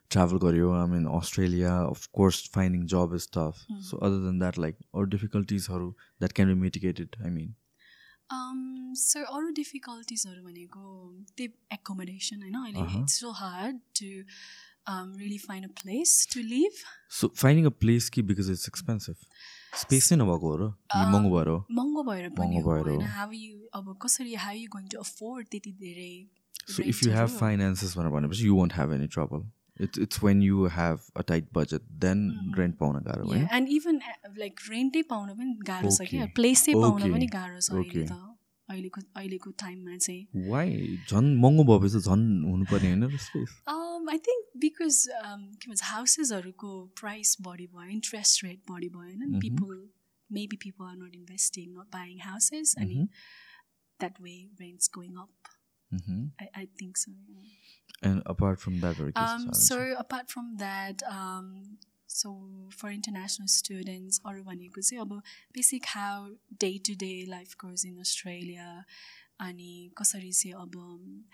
[0.09, 3.64] travel garyo i'm in australia of course finding job is tough.
[3.71, 3.83] Mm-hmm.
[3.83, 7.55] so other than that like or difficulties haru that can be mitigated i mean?
[8.33, 10.83] सो अरू डिफिकल्टिजहरू भनेको
[11.37, 14.11] त्यही accommodation होइन अहिले it's so hard to
[14.91, 16.83] really find a place to live
[17.18, 19.18] so finding a place कि because it's expensive.
[19.81, 23.97] Space नै नभएको हो र कि महँगो भएर महँगो भएर महँगो भएर। हाउ यु अब
[24.03, 26.12] कसरी how you going to afford त्यति धेरै
[26.70, 27.41] So if you have rentहरू?
[27.43, 29.43] finances भनेर भनेपछि you won't have any trouble.
[29.85, 32.24] It's it's when you have a tight budget then
[32.59, 34.01] rent पाउन गाह्रो होइन एन्ड इभन
[34.39, 36.26] लाइक रेन्टै पाउन पनि गाह्रो छ क्या.
[36.41, 37.12] प्लेसै पाउन.
[37.12, 38.05] पनि गाह्रो छ अहिले.
[38.07, 38.18] त
[38.68, 40.74] अहिलेको अहिलेको टाइममा चाहिँ वाइ
[41.11, 43.55] झन् महँगो भएपछि झन् हुनुपर्ने होइन स्पेस
[44.11, 44.99] आई थिङ्क बिकज
[45.62, 46.70] के भन्छ हाउसेसहरूको
[47.01, 49.81] प्राइस बढी भयो इन्ट्रेस्ट रेट बढी भयो होइन people
[50.31, 53.07] maybe people are not investing not buying houses अनि
[54.01, 55.55] that way rents going up
[55.91, 57.11] I I think so
[58.09, 62.32] and apart from that Um, so apart from that, um, so
[62.80, 65.13] for international students, अरू भनेको चाहिँ अब
[65.57, 66.28] basic how
[66.63, 68.68] day to day life goes in Australia
[69.41, 70.76] अनि कसरी चाहिँ अब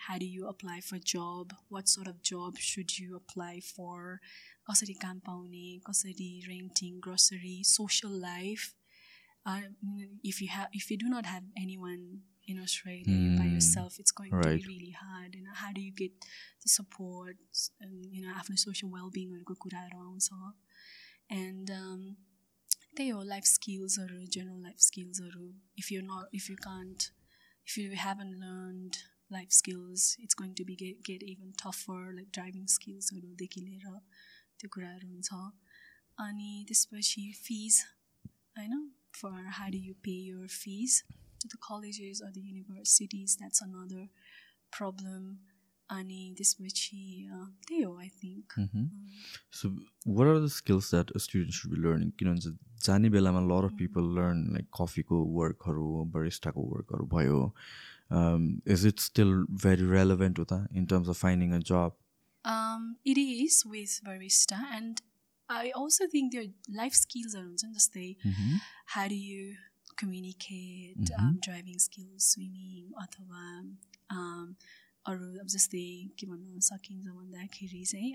[0.06, 4.18] how do you apply फर जब वाट sort of जब सुड यु अप्लाई फर
[4.70, 8.72] कसरी काम पाउने कसरी renting grocery social life
[10.24, 12.02] if you have if you do not have anyone
[12.46, 13.54] in Australia you're by Hmm.
[13.54, 14.62] yourself, it's going to Right.
[14.62, 15.34] be really hard.
[15.34, 16.26] You know, how do you get
[16.64, 17.36] the support
[17.80, 20.28] and you know आफ्नो social well-beingहरूको कुराहरू आउँछ
[21.30, 22.04] and um,
[22.96, 25.44] त्यही हो life स्किल्सहरू general life स्किल्सहरू
[25.78, 27.04] if you nut if you can't
[27.68, 28.96] if you heaven learned
[29.30, 33.96] life skills it's going to B gate gate even tougher like driving स्किल्सहरूदेखि लिएर
[34.60, 35.40] त्यो कुराहरू हुन्छ
[36.18, 37.80] अनि त्यसपछि फिज
[38.58, 38.86] होइन
[39.22, 41.02] फर हाउ डु यु पे यर फिज
[41.47, 44.09] to the colleges or the universities, that's another
[44.71, 45.37] problem.
[45.89, 47.29] अनि त्यसपछि
[47.67, 48.53] त्यही हो I think
[49.57, 49.69] so
[50.15, 52.51] what are the skills that student should be learning किनभने
[52.85, 57.39] जाने बेलामा lot of people learn like कफीको वर्कहरू बरिस्टाको वर्कहरू भयो
[58.75, 59.33] is it still
[59.63, 61.95] very relevant उता in terms of finding a job
[63.13, 65.01] it is with barista and
[65.49, 66.43] I also think त्यो
[66.81, 68.07] life स्किल्सहरू हुन्छ नि जस्तै
[68.95, 69.51] how do you
[70.01, 71.11] communicate
[71.45, 73.43] driving skills swimming अथवा
[74.15, 74.47] um,
[75.05, 75.85] अरू अब जस्तै
[76.19, 78.11] के भन्नु सकिन्छ भन्दाखेरि चाहिँ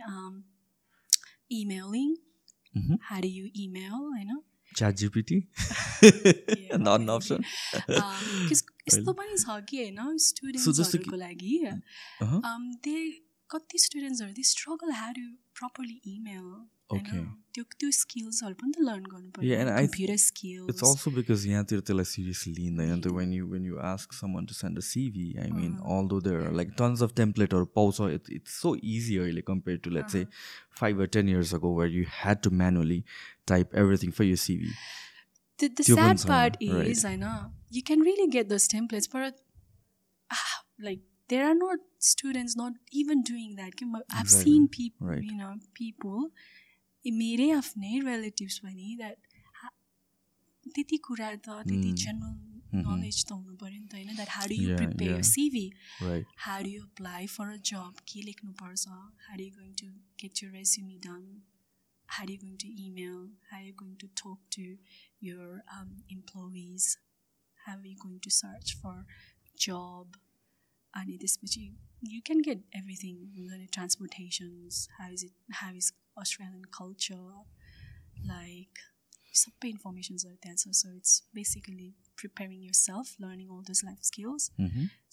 [1.60, 2.08] emailing
[3.02, 4.30] how do you email होइन?
[7.98, 8.22] Um,
[8.88, 11.56] यस्तो पनि छ कि होइन स्टुडेन्ट्सहरूको लागि।
[12.86, 13.12] दे um,
[13.50, 15.28] कति स्टुडेन्ट्सहरू दे स्ट्रगल हाड यु
[15.60, 16.46] प्रपरली इमेल
[16.95, 17.21] Okay.
[17.57, 21.11] त्यो त्यो स्किल्सहरू पनि त लर्न गर्नु Yeah, and पर्यो I- computer skills It's also
[21.15, 24.83] because यहाँतिर त्यसलाई seriously लिँदैन त when you when you ask someone to send a
[24.89, 29.17] CV, I mean, although there are like tons of templateहरू पाउँछ it, it's so easy
[29.23, 30.23] अहिले compared to let's say
[30.83, 32.99] five or ten years ago where you had to manually
[33.53, 34.71] type everything for your CV.
[35.59, 36.87] the, the त्यो पनि sad छैन, part right.
[36.95, 37.27] is होइन
[37.77, 39.39] you can really get those templates but
[40.31, 40.51] ah,
[40.89, 41.01] like
[41.33, 44.43] there are not students not even doing that कि म- I've Exactly.
[44.51, 45.23] seen people Right.
[45.31, 45.51] you know
[45.81, 46.60] people ए
[47.05, 49.17] मेरै आफ्नै relatives पनि that
[50.75, 51.97] त्यति कुरा त त्यति Mm.
[52.03, 52.35] जेनरल
[52.85, 55.27] नलेज त हुनु पऱ्यो नि त होइन that how do you Yeah, prepare yeah.
[55.33, 55.65] CV
[56.01, 58.87] right how do you apply for a job के लेख्नुपर्छ
[59.27, 59.87] how are you going to
[60.23, 61.27] get your resume done
[62.15, 63.15] how are you going to email
[63.51, 64.65] how are you going to talk to
[65.29, 65.47] your
[65.77, 66.89] um, employees
[67.65, 68.95] how are you going to search for
[69.67, 70.19] job
[70.93, 71.63] अनि त्यसपछि
[72.15, 77.26] you can get everything हुन्छ नि transportations how is it how is Australian culture
[78.32, 78.78] like
[79.40, 81.88] सबै इन्फर्मेसन्सहरू त्यहाँ छ so it's basically
[82.20, 84.50] preparing yourself learning all those life skills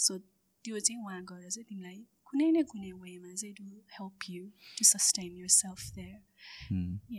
[0.06, 0.18] so
[0.66, 2.00] त्यो चाहिँ वहाँ गएर चाहिँ तिमीलाई
[2.32, 3.64] कुनै न कुनै वेमा चाहिँ to
[4.00, 4.44] help you
[4.80, 6.18] to sustain yourself there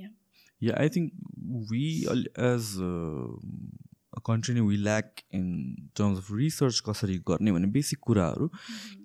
[0.00, 0.10] yeah
[0.62, 1.12] Yeah, I think
[1.68, 1.82] we
[2.14, 3.28] al- as uh,
[4.18, 5.46] a country नै we lack in
[6.00, 8.48] terms of research कसरी गर्ने भन्ने बेसिक कुराहरू.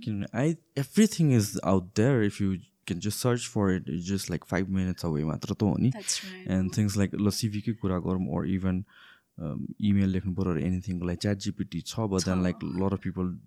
[0.03, 2.49] किनभने I everything is out there if you
[2.87, 5.91] can just search for it is just like five minutes away मात्र त हो नि
[6.55, 8.83] एन्ड थिङ्स लाइक ल सिभीकै कुरा गरौँ ओर इभन
[9.91, 13.37] इमेल लेख्नु पऱ्यो एनिथिङको लागि च्याट जिपिटी छ but then like lot of people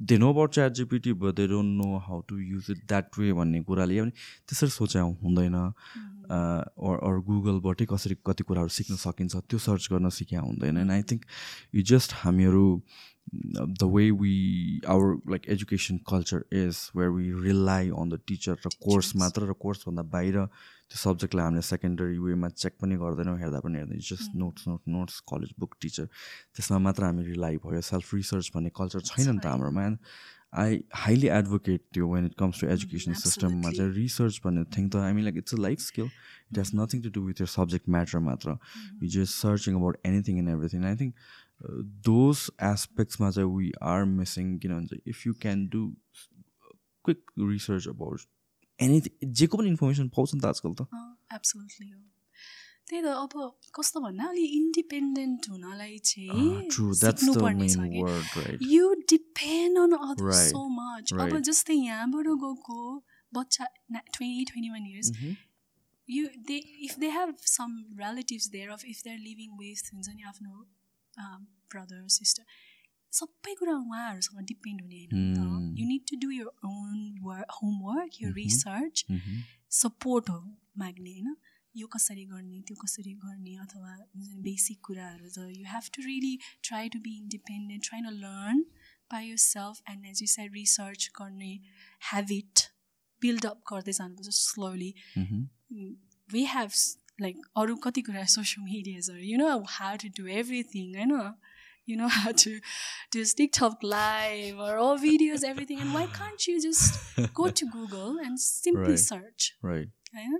[0.00, 3.62] they know about ChatGPT but they don't know how to use it that way भन्ने
[3.68, 4.10] कुराले पनि
[4.48, 10.40] त्यसरी सोचे हुँदैन। अर अर गुगलबाटै कसरी कति कुराहरू सिक्न सकिन्छ त्यो सर्च गर्न सिक्या
[10.40, 11.24] हुँदैन। And I think
[11.74, 12.64] you just हामीहरू
[13.28, 14.34] the way we
[14.88, 19.52] our like education culture is where we rely on the teacher raw course मात्र र
[19.58, 24.68] कोर्सभन्दा बाहिर त्यो सब्जेक्टलाई हामीले सेकेन्डरी वेमा चेक पनि गर्दैनौँ हेर्दा पनि हेर्दैन just notes
[24.68, 29.30] note notes college book teacher त्यसमा मात्र हामी रिलाइ भयो सेल्फ रिसर्च भन्ने कल्चर छैन
[29.30, 29.98] नि त हाम्रोमा एन्ड
[30.54, 35.10] आई हाइली एडभोकेट त्यो when it comes to education सिस्टममा चाहिँ रिसर्च भन्ने थिङ त
[35.16, 38.18] mean like it's a life skill it has nothing to do with your subject matter
[38.28, 38.56] मात्र
[39.02, 41.14] you just searching about anything and everything I think
[42.06, 45.82] those एस्पेक्ट्समा चाहिँ we are missing किनभने चाहिँ if you can do
[47.04, 48.20] quick research about
[48.80, 50.86] anything जेको पनि information पाउँछ नि त आजकल त।
[51.34, 52.00] एब्सोल्युटली हो।
[52.88, 53.32] त्यही त अब
[53.74, 56.68] कस्तो भन्दा अलि इन्डिपेन्डेन्ट हुनलाई चाहिँ
[57.32, 61.38] the you depend on other so much अब.
[61.50, 62.78] जस्तै यहाँबाट गएको
[63.34, 65.12] बच्चा twenty twenty one years
[66.08, 70.22] you they if they have some relatives there of if they're living with हुन्छ नि
[70.28, 70.52] आफ्नो
[71.17, 72.43] ब्रदर सिस्टर
[73.13, 75.71] सबै कुरा उहाँहरूसँग डिपेन्ड हुने होइन नि Hmm.
[75.73, 78.35] त you need to do your own work homework yo Mhm.
[78.35, 79.41] Research Mhm.
[79.79, 80.39] Support हो
[80.77, 81.35] माग्ने होइन
[81.75, 83.95] यो कसरी गर्ने त्यो कसरी गर्ने अथवा
[84.47, 88.63] बेसिक कुराहरू त you have to really try to be independent try न learn
[89.11, 91.53] by yourself and as you side research गर्ने
[92.11, 92.65] हेबिट
[93.21, 95.41] बिल्डअप गर्दै जानुपर्छ slowly Mhm.
[96.29, 100.27] we have s- like अरू कति कुरा social medias are you know how to do
[100.27, 101.33] everything I know
[101.91, 102.51] you know how to
[103.15, 106.99] do TikTok live or all videos everything and why can't you just
[107.41, 109.05] go to Google and simply Right.
[109.07, 109.89] search Right.
[110.15, 110.39] होइन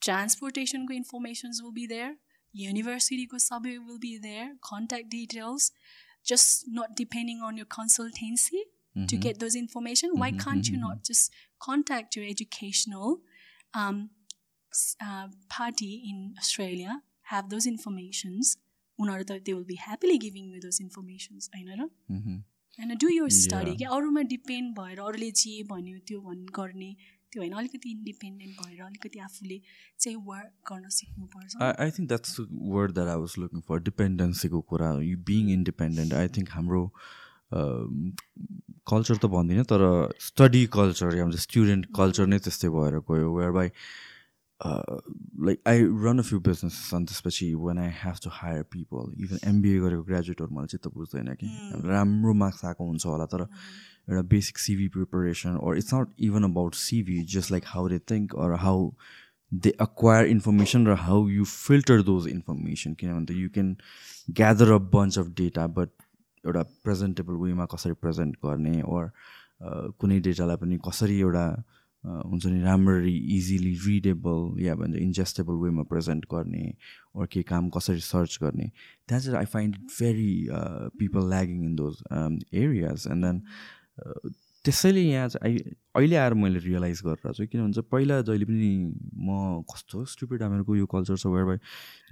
[0.00, 2.16] transportation informations will be there
[2.52, 5.70] university ko sabai will be there contact details
[6.30, 8.62] just not depending on your consultancy
[9.10, 9.22] to Mhm.
[9.26, 11.38] get those information why Mhm, can't you mhm, not just
[11.68, 13.14] contact your educational
[13.74, 14.15] um, s-
[15.07, 16.95] uh, party in australia
[17.33, 18.55] have those informations
[18.99, 22.37] उनीहरू they will be happily giving you those informations होइन र Mhm.
[22.79, 23.77] होइन do your study Yeah.
[23.83, 26.89] क्या अरूमा depend भएर अरूले जे भन्यो त्यो भन् गर्ने
[27.33, 29.59] त्यो होइन अलिकति इन्डिपेन्डेन्ट भएर अलिकति आफूले
[29.99, 32.45] चाहिँ वर्क गर्न सिक्नुपर्छ I, I think that's the
[32.75, 33.79] word that I was looking for.
[33.89, 36.13] Dependency को कुरा you being independent.
[36.23, 36.83] I think हाम्रो
[38.91, 39.81] कल्चर त भन्दिनँ तर
[40.27, 43.69] स्टडी कल्चर या स्टुडेन्ट कल्चर नै त्यस्तै भएर गयो where by
[44.61, 49.39] like I run a few business अनि त्यसपछि one I have to hire people even
[49.49, 51.47] MBA गरेको ग्रेजुएटहरू मलाई चित्त बुझ्दैन कि।
[51.85, 53.41] राम्रो मार्क्स आएको हुन्छ होला तर
[54.09, 58.35] एउटा basic CV preparation or it's not even about CV just like how they think
[58.35, 58.91] or how
[59.51, 63.75] they acquire information raw how you filter those information किनभने you can
[64.31, 65.89] gather a bunch of data but
[66.43, 69.11] एउटा presentable वेमा कसरी present गर्ने ओर
[69.99, 71.45] कुनै डेटालाई पनि कसरी एउटा
[72.07, 76.73] हुन्छ नि राम्ररी इजिली रिडेबल या भन्छ इन्जेस्टेबल वेमा प्रेजेन्ट गर्ने
[77.15, 78.67] ओर के काम कसरी सर्च गर्ने
[79.07, 80.47] त्यहाँ चाहिँ I find it very
[80.99, 82.03] people lagging in those
[82.53, 83.41] areas and then
[84.65, 88.69] त्यसैले यहाँ चाहिँ आई अहिले आएर मैले रियलाइज गरेर चाहिँ किन भन्छ पहिला जहिले पनि
[89.27, 91.57] म कस्तो स्टुपिड हामीहरूको यो कल्चर छ वेयर बाई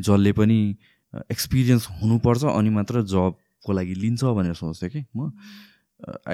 [0.02, 0.60] जसले पनि
[1.32, 5.32] एक्सपिरियन्स हुनुपर्छ अनि मात्र जबको लागि लिन्छ भनेर सोच्थेँ कि म।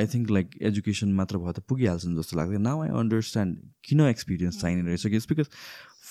[0.01, 4.61] आई थिङ्क लाइक एजुकेसन मात्र भए त पुगिहाल्छन् जस्तो लाग्थ्यो नाउ आई अन्डरस्ट्यान्ड किन एक्सपिरियन्स
[4.61, 5.49] चाहिने रहेछ कि बिकज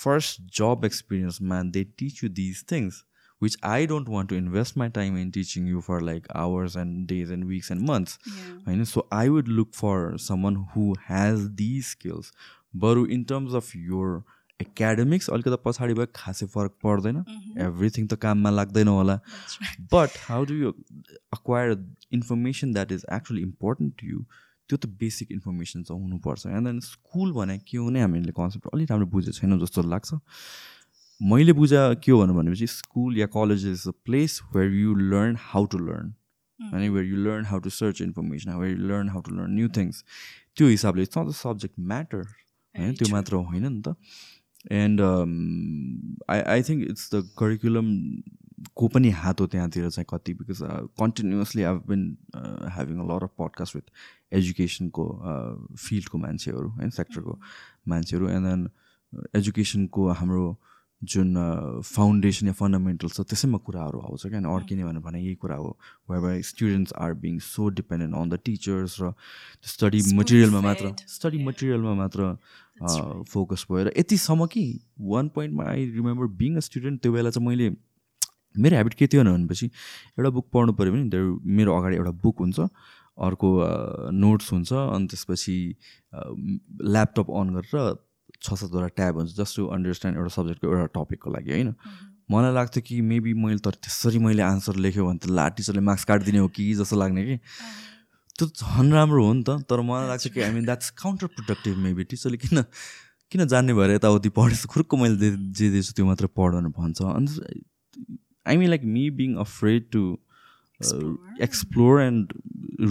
[0.04, 3.04] फर्स्ट जब एक्सपिरियन्समा they teach you these things
[3.42, 7.08] which I don't want to invest my time in teaching you for like hours and
[7.08, 8.18] days and weeks and months.
[8.26, 8.54] Yeah.
[8.68, 12.32] होइन so I would look for someone who has these skills
[12.86, 14.24] बरु in terms of your
[14.61, 17.17] academics अलिकति पछाडि भयो खासै फरक पर्दैन।
[17.67, 19.17] Everything त काममा लाग्दैन होला.
[19.95, 20.73] But how do you
[21.33, 21.69] acquire
[22.13, 24.25] information that is actually important to you
[24.69, 28.75] त्यो त बेसिक इन्फर्मेसन चाहिँ हुनुपर्छ। एन्ड देन स्कुल भने के हो नै हामीले कन्सेप्ट
[28.75, 30.21] अलिक राम्रो बुझेको छैनौँ जस्तो लाग्छ।
[31.21, 35.37] मैले बुझा के हो भनेर भनेपछि स्कुल या college is a place where you learn
[35.41, 36.13] how to learn
[36.61, 39.69] होइन where you learn how to search information where you learn how to learn new
[39.77, 40.05] things
[40.57, 42.23] त्यो हिसाबले it's not the subject matter
[42.75, 43.09] होइन त्यो.
[43.13, 43.97] मात्र होइन नि त।
[44.65, 45.01] And
[46.29, 50.59] I I think it's the करिकुलमको पनि हात हो त्यहाँतिर चाहिँ कति because
[51.01, 52.17] continuously I been
[52.69, 53.91] having a lot of podcast with
[54.33, 55.07] एजुकेसनको
[55.79, 57.39] फिल्डको मान्छेहरू होइन सेक्टरको
[57.89, 58.69] मान्छेहरू एन्ड देन
[59.37, 60.57] एजुकेसनको हाम्रो
[61.03, 61.35] जुन
[61.85, 65.79] फाउन्डेसन या फन्डामेन्टल छ त्यसैमा कुराहरू आउँछ क्या अनि अड्किने भनेर भने यही कुरा हो
[66.11, 69.13] where students are being so dependent on the teachers raw
[69.65, 70.95] study मटेरियलमा मात्र.
[71.09, 71.45] स्टडी.
[71.45, 72.37] मटेरियलमा मात्र.
[72.83, 74.65] फोकस भएर यतिसम्म कि
[75.01, 77.71] वान पोइन्टमा I remember being a student त्यो बेला चाहिँ मैले
[78.59, 81.21] मेरो हेबिट के थियो भनेपछि एउटा बुक पढ्नु पऱ्यो भने
[81.57, 82.61] मेरो अगाडि एउटा बुक हुन्छ
[83.19, 83.49] अर्को
[84.11, 85.57] नोट्स हुन्छ अनि त्यसपछि
[86.15, 87.95] ल्यापटप अन गरेर
[88.43, 91.75] छ सातवटा ट्याब हुन्छ जस्ट टु अन्डरस्ट्यान्ड एउटा सब्जेक्टको एउटा टपिकको लागि होइन?
[92.31, 96.05] मलाई लाग्थ्यो कि मेबी मैले तर त्यसरी मैले आन्सर लेख्यो भने त ला टिचरले मार्क्स
[96.05, 97.37] काटिदिने हो कि जस्तो लाग्ने कि।
[98.41, 100.91] त्यो झन् राम्रो हो नि त तर मलाई लाग्छ कि I mean that's
[101.37, 102.63] counterproductive maybe टिचरले किन
[103.33, 106.99] किन जान्ने भएर यताउति पढेछ खुर्को मैले दे जे दिएछु त्यो मात्र पढ भनेर भन्छ।
[107.03, 107.29] अनि
[108.49, 110.03] I mean like me being afraid to.
[111.45, 112.33] Explore and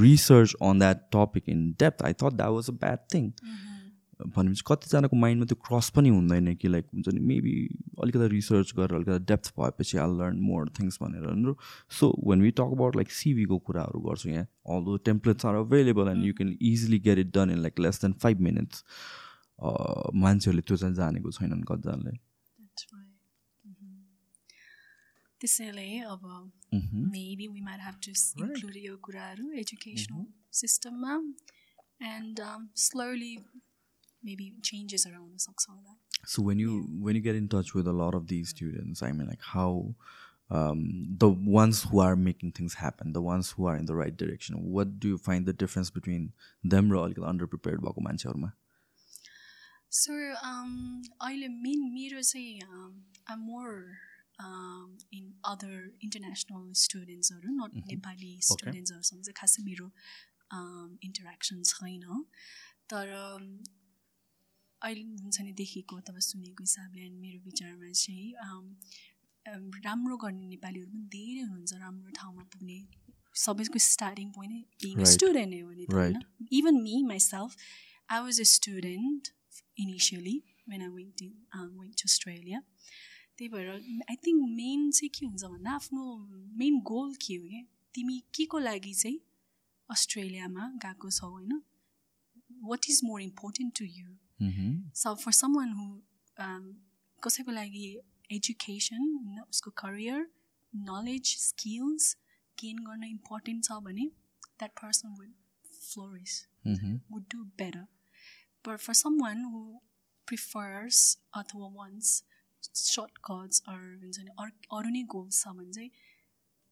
[0.02, 3.24] research on that topic in depth I thought that was a bad thing
[4.20, 7.54] भनेपछि कतिजनाको माइन्डमा त्यो क्रस पनि हुँदैन कि लाइक हुन्छ नि मेबी
[8.04, 11.54] अलिकति रिसर्च गरेर अलिकति डेप्थ भएपछि आई लर्न मोर थिङ्स भनेर
[12.00, 14.48] so when we talk about like सिभीको कुराहरू गर्छु यहाँ
[14.86, 18.14] although templates are available and you can easily get it done in like less than
[18.26, 18.84] five minutes
[20.26, 22.18] मान्छेहरूले त्यो चाहिँ जानेको छैनन् कतिजनाले.
[23.64, 23.96] Mhm.
[25.42, 26.24] त्यसैले अब
[27.66, 28.50] might have to s- Right.
[28.52, 30.26] include यो कुराहरू educational
[30.62, 31.14] systemमा
[32.14, 32.40] and
[34.20, 35.98] um, maybe changesहरू आउन सक्छ होला
[36.28, 39.12] So when you when you get in touch with a lot of these students, I
[39.12, 39.96] mean, like how
[40.50, 40.82] um,
[41.18, 44.58] the ones who are making things happen, the ones who are in the right direction,
[44.78, 48.52] what do you find the difference between them र अलिकति underprepared भएको मान्छेहरूमा
[49.92, 50.14] So
[50.44, 52.62] um, अहिले main मेरो चाहिँ
[53.32, 53.98] I'm more
[55.14, 59.92] in other international स्टुडेन्ट्सहरू not Nepali स्टुडेन्ट्सहरूसँग चाहिँ खासै मेरो
[61.08, 62.24] इन्टरेक्सन छैन
[62.90, 63.48] तर um,
[64.82, 68.28] अहिले हुन्छ नि देखेको अथवा सुनेको हिसाबले अनि मेरो विचारमा चाहिँ
[69.86, 72.78] राम्रो गर्ने नेपालीहरू पनि धेरै हुनुहुन्छ राम्रो ठाउँमा पुग्ने
[73.36, 74.64] सबैको स्टार्टिङ पोइन्ट नै
[74.96, 75.06] बिङ.
[75.12, 76.16] स्टुडेन्ट नै हो नि त Right.
[76.16, 77.56] होइन even me myself
[78.24, 79.28] was a student
[79.78, 82.62] initially when I went to um, went to Australia.
[83.38, 83.68] त्यही भएर
[84.10, 86.06] आई थिङ्क मेन चाहिँ के हुन्छ भन्दा आफ्नो
[86.58, 87.62] मेन गोल के हो क्या
[87.96, 89.20] तिमी के को लागि चाहिँ
[89.90, 91.62] अस्ट्रेलियामा गएको छौ होइन
[92.64, 94.08] what is more important to you
[94.41, 94.71] Mhm.
[94.95, 95.87] So for some one who
[97.23, 97.87] कसैको लागि
[98.31, 100.27] एजुकेसन होइन उसको करियर
[100.73, 102.17] नलेज स्किल्स
[102.59, 104.07] गेन गर्न इम्पोर्टेन्ट छ भने
[104.59, 105.33] that person would
[105.83, 106.37] फ्लोरिस
[106.67, 106.93] Mhm.
[107.13, 107.81] would do better.
[108.65, 109.63] But for someone who
[110.29, 111.01] prefers
[111.35, 112.13] अथवा wants
[112.83, 115.91] shortcuts or हुन्छ नि अर- अरू नै गोल्स छ भने चाहिँ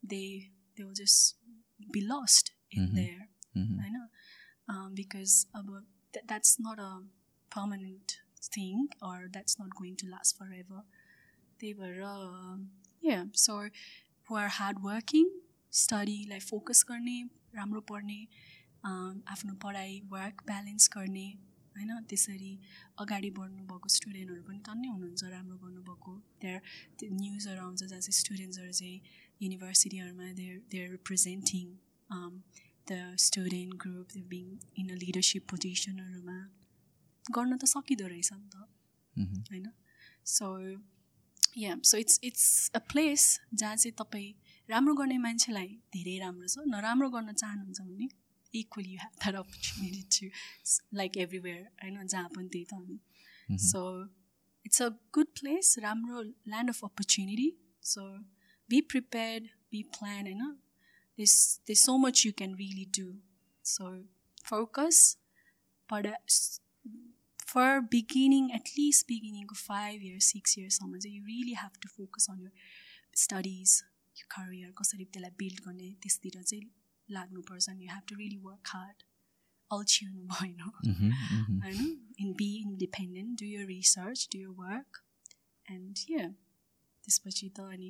[0.03, 0.21] they
[0.77, 3.19] they will just be lust in their
[3.59, 3.79] Mhm.
[3.81, 5.69] होइन बिकज अब
[6.15, 6.91] that's not a
[7.57, 8.13] permanent
[8.51, 10.83] thing or that's not going to last for ever
[11.61, 12.01] त्यही भएर
[13.03, 13.59] या so
[14.31, 15.31] who are hard working
[15.73, 17.17] स्टडीलाई focus गर्ने
[17.55, 18.19] राम्रो पढ्ने
[18.85, 21.27] अम, आफ्नो पढाइ वर्क ब्यालेन्स गर्ने
[21.77, 22.53] होइन त्यसरी
[23.01, 26.61] अगाडि बढ्नुभएको स्टुडेन्टहरू पनि टन्नै हुनुहुन्छ राम्रो गर्नुभएको त्यहाँ
[26.99, 28.99] त्यो न्युजहरू आउँछ जहाँ चाहिँ स्टुडेन्ट्सहरू चाहिँ
[29.41, 31.67] युनिभर्सिटीहरूमा there there representing
[32.87, 34.45] the student group being
[34.77, 36.37] in a leadership पोजिसनहरूमा
[37.32, 38.56] गर्न त सकिँदो रहेछ नि त.
[39.52, 39.72] होइन?
[40.26, 40.48] So
[41.58, 43.24] yeah so it's it's a place
[43.54, 44.34] जहाँ चाहिँ तपाईँ
[44.70, 48.08] राम्रो गर्ने मान्छेलाई धेरै राम्रो छ। नराम्रो गर्न चाहनुहुन्छ भने
[48.54, 50.26] equally you have that opportunity to
[50.98, 52.08] like everywhere होइन?
[52.08, 53.82] जहाँ पनि त्यही त हो नि। So
[54.66, 57.50] it's a good place राम्रो land of opportunity
[57.84, 58.02] so
[58.70, 60.44] be prepared be plan होइन?
[61.18, 61.34] This
[61.68, 63.08] this so much you can really do
[63.66, 63.86] so
[64.46, 64.98] focus
[65.90, 66.08] पढ
[67.48, 71.80] for beginning, at least beginning of five years, six years, someone, so you really have
[71.86, 72.54] to focus on your
[73.18, 73.72] studies
[74.34, 76.66] career कसरी त्यसलाई build गर्ने त्यसतिर चाहिँ
[77.10, 79.04] लाग्नुपर्छ अनि you have to really work hard
[79.72, 80.60] अल्छिनु भएन
[81.64, 81.88] होइन
[82.26, 85.02] in be independent do your research do your work
[85.66, 86.28] and you
[87.04, 87.90] त्यसपछि त अनि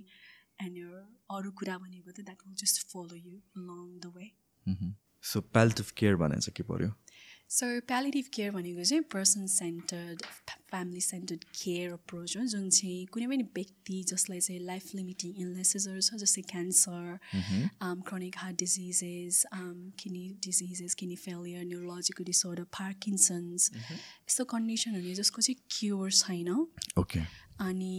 [0.68, 0.96] एन्ड यर
[1.38, 3.36] अरू कुरा भनेको त that will just follow you
[3.72, 4.32] long the way
[5.34, 6.94] so palliative care भनेर चाहिँ के पऱ्यो
[7.50, 10.22] सो प्यालिटिभ केयर भनेको चाहिँ person centred
[10.70, 16.02] family centred care approach हो जुन चाहिँ कुनै पनि व्यक्ति जसलाई चाहिँ लाइफ लिमिटिङ इलनेसेसहरू
[16.02, 17.06] छ जस्तै cancer
[18.10, 19.44] chronic heart diseases
[20.04, 26.52] kidney diseases kidney failure neurological disorder Parkinson's यस्तो कन्डिसनहरू जसको चाहिँ क्योर छैन।
[27.00, 27.22] ओके
[27.64, 27.96] अनि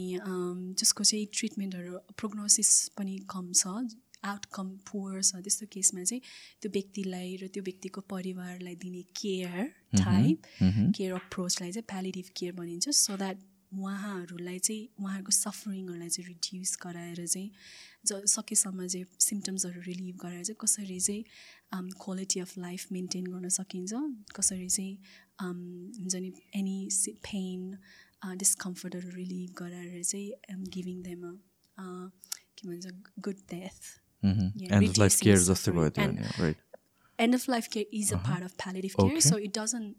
[0.82, 3.74] जसको चाहिँ ट्रिटमेन्टहरू प्रोग्नोसिस पनि कम छ
[4.24, 6.22] आउटकम पुवर छ त्यस्तो केसमा चाहिँ
[6.62, 9.60] त्यो व्यक्तिलाई र त्यो व्यक्तिको परिवारलाई दिने केयर
[9.96, 10.38] टाइप
[10.96, 13.38] केयर अप्रोचलाई चाहिँ प्यालिटिभ केयर भनिन्छ। सो द्याट
[13.68, 17.50] उहाँहरूलाई चाहिँ उहाँहरूको सफरिङहरूलाई चाहिँ रिड्युस गराएर चाहिँ
[18.06, 21.22] ज सकेसम्म चाहिँ सिम्टम्सहरू रिलिभ गराएर चाहिँ कसरी चाहिँ
[22.02, 23.92] क्वालिटी अफ लाइफ मेन्टेन गर्न सकिन्छ।
[24.36, 24.94] कसरी चाहिँ
[25.42, 26.78] हुन्छ नि एनी
[27.24, 27.60] पेन
[28.38, 31.22] डिस्कम्फर्टहरू रिलिभ गराएर चाहिँ गिभिङ देम
[31.76, 32.86] के भन्छ
[33.20, 33.80] good death
[34.24, 34.48] Mm-hmm.
[34.54, 36.56] Yeah, end of life care is just about and, right.
[37.18, 38.22] End of life care is uh-huh.
[38.24, 39.20] a part of palliative care, okay.
[39.20, 39.96] so it doesn't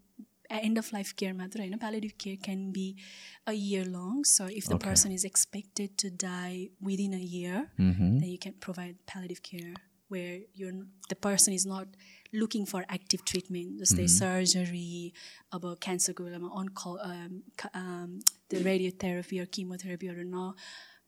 [0.49, 1.63] end of life care matter.
[1.63, 2.97] You know, palliative care can be
[3.45, 4.23] a year long.
[4.23, 4.89] So if the okay.
[4.89, 8.19] person is expected to die within a year, mm-hmm.
[8.19, 9.73] then you can provide palliative care
[10.07, 10.73] where you're
[11.07, 11.87] the person is not
[12.33, 14.07] looking for active treatment, just mm-hmm.
[14.07, 15.13] surgery,
[15.51, 17.43] about cancer, about um, on call, um,
[17.73, 20.55] um, the radiotherapy or chemotherapy or no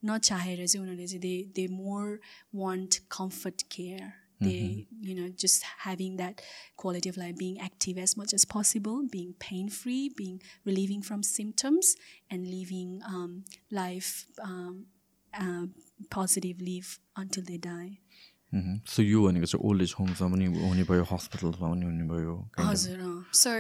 [0.04, 2.20] न नचाहेर चाहिँ उनीहरूले चाहिँ they they more
[2.54, 4.56] want comfort care they
[5.02, 6.40] you know just having that
[6.78, 11.20] quality of life being active as much as possible being pain free being रिलिभिङ from
[11.30, 11.96] symptoms
[12.32, 12.98] end living
[13.72, 14.14] life
[16.12, 17.96] positive live until they die
[18.88, 23.00] so यो भनेको चाहिँ old age होममा पनि हुने भयो हस्पिटल्समा पनि हुने भयो हजुर
[23.34, 23.58] सर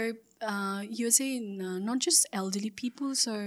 [0.92, 1.40] यो चाहिँ
[1.88, 3.42] not just elderly people sir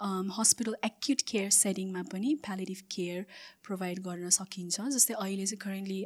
[0.00, 3.24] hospital acute care सेटिङमा पनि प्यालेटिभ केयर
[3.64, 6.04] प्रोभाइड गर्न सकिन्छ जस्तै अहिले चाहिँ currently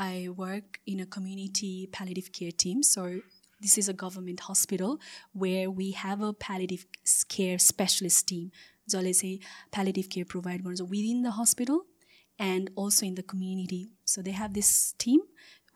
[0.00, 3.04] I work in a community palliative care team so
[3.60, 4.96] this is a government hospital
[5.36, 6.86] where we have a palliative
[7.30, 8.48] care specialist team
[8.88, 9.38] जसले चाहिँ
[9.72, 11.80] palliative care provide गर्छ within the hospital
[12.38, 13.82] and also in the community
[14.14, 14.72] so they have this
[15.04, 15.20] team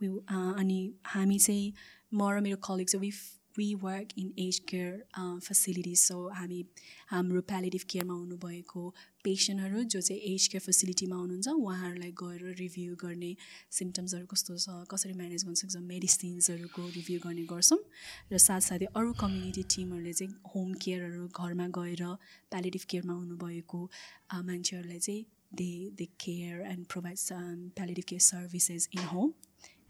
[0.03, 1.73] अनि हामी चाहिँ
[2.15, 3.13] म र मेरो colleague चाहिँ we
[3.59, 6.65] we work in age care facilities so हामी
[7.09, 8.83] हाम्रो प्यालेटिभ केयरमा हुनुभएको
[9.25, 13.35] पेसेन्टहरू जो चाहिँ एज केयर फेसिलिटीमा हुनुहुन्छ उहाँहरूलाई गएर रिभ्यू गर्ने
[13.79, 17.81] सिम्टम्सहरू कस्तो छ कसरी म्यानेज गर्न सक्छ मेडिसिन्सहरूको रिभ्यू गर्ने गर्छौँ।
[18.33, 22.07] र साथसाथै अरू कम्युनिटी टिमहरूले चाहिँ होम केयरहरू घरमा गएर
[22.51, 23.83] प्यालेटिभ केयरमा हुनुभएको
[24.49, 27.19] मान्छेहरूलाई चाहिँ they they care and provide
[27.77, 29.33] palliative care services in home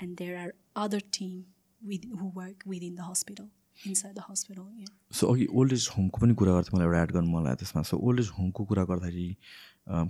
[0.02, 0.52] and there are
[0.84, 1.40] other team
[1.88, 3.46] with who work within the hospital
[3.90, 4.92] inside the hospital yeah.
[5.12, 7.96] So अघि ओल्ड एज होमको पनि कुरा गर्थ्यो मलाई एउटा एड गर्नु मलाई त्यसमा। सो
[7.96, 9.28] ओल्ड एज होमको कुरा गर्दाखेरि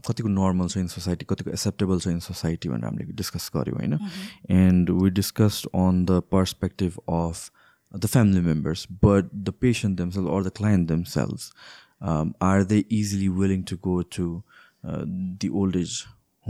[0.06, 3.98] कतिको नर्मल छ इन सोसाइटी कतिको एक्सेप्टेबल छ इन सोसाइटी भनेर हामीले डिस्कस गऱ्यौँ होइन?
[4.50, 7.50] And we discussed on the perspective of
[7.92, 13.62] the family members but the patient themselves or the client themselves are they easily willing
[13.72, 14.30] to go to
[15.40, 15.94] the old age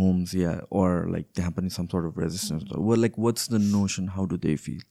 [0.01, 2.75] homes yeah or like they happen some sort of resistance?
[2.89, 4.11] Well like what's the notion?
[4.17, 4.85] How do they feel?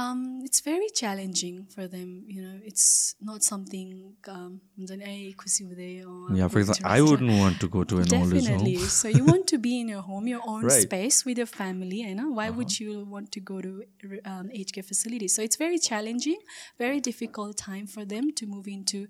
[0.00, 2.24] Um, it's very challenging for them.
[2.26, 4.14] You know, it's not something.
[4.28, 8.76] Um, yeah, for example, I wouldn't want to go to an Definitely.
[8.76, 8.86] home.
[9.00, 10.82] so you want to be in your home, your own right.
[10.82, 12.02] space with your family.
[12.02, 12.56] Eh, you know, why uh-huh.
[12.58, 13.84] would you want to go to
[14.24, 15.28] um, aged care facility?
[15.28, 16.38] So it's very challenging,
[16.78, 19.06] very difficult time for them to move into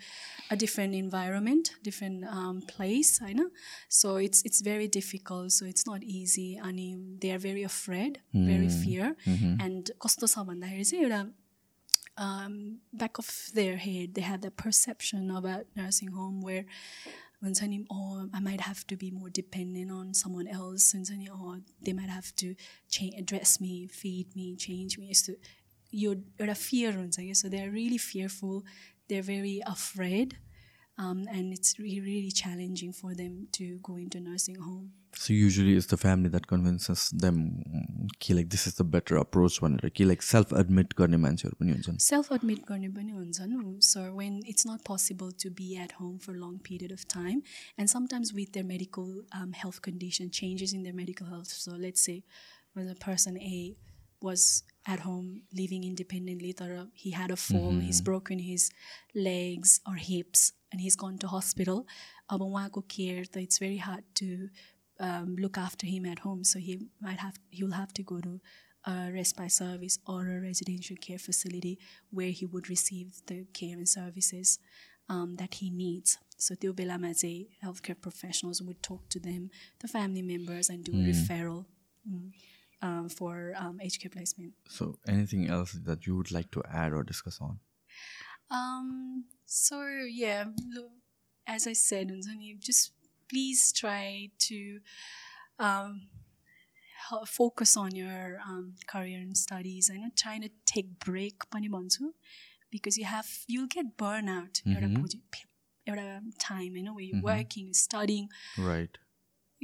[0.51, 3.21] a different environment, different um, place.
[3.27, 3.51] You know,
[3.89, 5.53] so it's it's very difficult.
[5.53, 6.61] So it's not easy.
[6.63, 8.47] I mean, they are very afraid, mm.
[8.47, 8.83] very hmm.
[8.83, 9.61] fear, mm-hmm.
[9.61, 10.43] and kosto sa
[10.81, 11.31] Arizona,
[12.17, 16.65] um, um, back of their head, they had the perception about nursing home where
[17.45, 21.61] Manzani, oh, I might have to be more dependent on someone else, Manzani, or oh,
[21.83, 22.55] they might have to
[22.89, 25.13] change, address me, feed me, change me.
[25.13, 25.35] So
[25.91, 26.95] you're, you're a fear,
[27.35, 28.65] So they're really fearful.
[29.09, 30.39] They're very afraid.
[30.99, 34.93] Um, and it's really, really challenging for them to go into nursing home.
[35.18, 37.38] So usually it's the family that convinces them
[37.68, 41.56] mm, कि like this is the better approach भनेर कि like self admit गर्ने मान्छेहरू
[41.62, 45.94] पनि हुन्छन् self admit गर्ने पनि हुन्छन् sir when it's not possible to be at
[46.02, 47.42] home for long period of time
[47.80, 49.26] and sometimes with their medical
[49.64, 52.22] health condition changes in their medical health so let's say
[52.78, 53.76] person A
[54.26, 55.26] was at home
[55.58, 56.70] living independently तर
[57.02, 58.70] he had a fall he's broken his
[59.28, 61.84] legs or hips and he's gone to hospital
[62.30, 64.30] अब उहाँको care त it's very hard to
[65.00, 68.20] um, look after him at home so he might have he will have to go
[68.22, 68.40] to
[68.86, 71.78] a respite service or a residential care facility
[72.12, 74.60] where he would receive the care and services
[75.10, 76.18] um, that he needs.
[76.38, 79.50] So त्यो बेलामा चाहिँ healthcare professionals would talk to them,
[79.80, 81.66] the family members, and do a referral
[82.10, 82.32] mm,
[82.82, 84.54] um, for um, aged care placement.
[84.68, 87.60] So anything else that you would like to add or discuss on?
[88.52, 90.92] Um, so yeah, look,
[91.48, 92.92] as I said, Unzani, just
[93.30, 94.58] please try to
[95.60, 95.94] um,
[97.10, 102.12] hel- focus on your um, career and studies and try to take break पनि भन्छु
[102.76, 105.24] because you have you'll get burnout एउटा पोजि-
[105.88, 106.06] एउटा
[106.46, 108.30] time होइन where you're working studying
[108.70, 108.98] Right.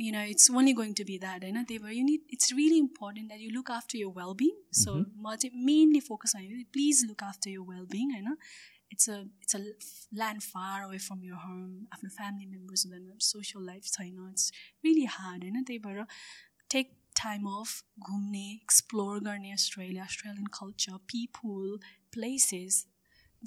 [0.01, 2.77] you know it's only going to be that होइन त्यही भएर you need it's really
[2.83, 4.93] important that you look after your well-being so
[5.25, 8.37] म चाहिँ mainly focus on it please look after your well-being होइन
[8.89, 9.61] it's a it's a
[10.21, 14.47] land far away from your home आफ्नो family members हुँदैन social life छैन it's
[14.87, 16.05] really hard होइन त्यही भएर
[16.75, 17.75] take time off
[18.09, 21.77] घुम्ने explore गर्ने Australia Australian culture people
[22.17, 22.85] places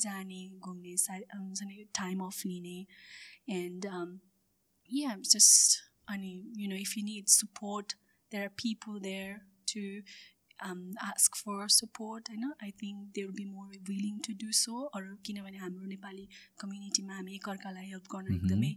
[0.04, 2.78] जाने घुम्ने सा- हुन्छ नि time off लिने
[3.58, 4.14] and um,
[5.00, 7.94] yeah it's just I mean, you know, if you need support,
[8.30, 10.02] there are people there to
[10.67, 14.81] um, ask for support होइन I think they would be more willing to do so
[14.99, 16.27] अरू किनभने हाम्रो नेपाली
[16.63, 18.73] कम्युनिटीमा हामी एकअर्कालाई help गर्न एकदमै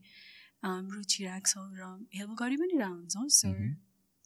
[0.97, 3.53] रुचि राख्छौँ र help गरि पनि रह हुन्छौँ so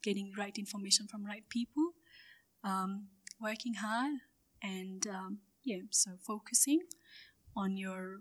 [0.02, 1.90] getting right information from right people
[3.48, 4.20] working hard
[4.74, 5.12] and
[5.66, 6.80] yeah, so focusing
[7.56, 8.20] on your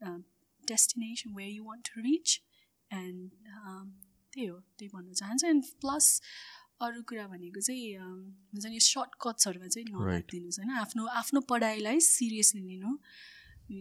[0.00, 0.18] uh,
[0.64, 2.42] destination where you want to reach
[2.90, 3.32] and
[3.66, 3.94] um,
[4.36, 6.20] and plus
[6.80, 10.70] अरू कुरा भनेको चाहिँ हुन्छ नि सर्टकट्सहरूमा चाहिँ नलागिदिनुहोस् होइन?
[10.84, 12.90] आफ्नो आफ्नो पढाइलाई सिरियसली लिनु।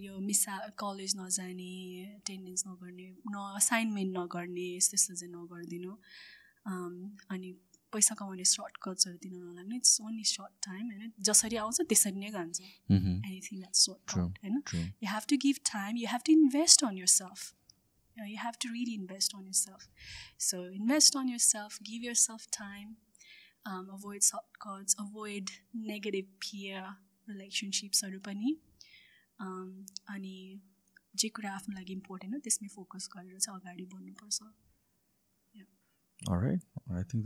[0.06, 1.72] यो मिसा कलेज नजाने
[2.24, 5.92] एटेन्डेन्स नगर्ने न असाइनमेन्ट नगर्ने यस्तो यस्तो चाहिँ नगरिदिनु।
[7.36, 7.50] अनि
[7.94, 11.12] पैसा कमाउने सर्टकट्सहरू दिन नलाग्ने इट्स ओन्ली सर्ट टाइम होइन?
[11.20, 12.58] जसरी आउँछ त्यसरी नै जान्छ
[13.62, 14.56] that's short True, होइन?
[14.72, 14.86] true.
[15.02, 17.40] you have to give time you have to invest on yourself
[18.16, 19.88] you, know, you have to really invest on yourself
[20.38, 22.98] so invest on yourself give yourself time
[23.66, 26.98] um, avoid shortcuts avoid negative peer
[27.28, 28.58] relationships पनि
[29.40, 30.62] um, अनि
[31.16, 34.40] जे कुरा आफ्नो लागि important हो त्यसमै focus गरेर चाहिँ अगाडि बढ्नुपर्छ
[36.28, 36.62] All right.
[36.90, 37.26] I think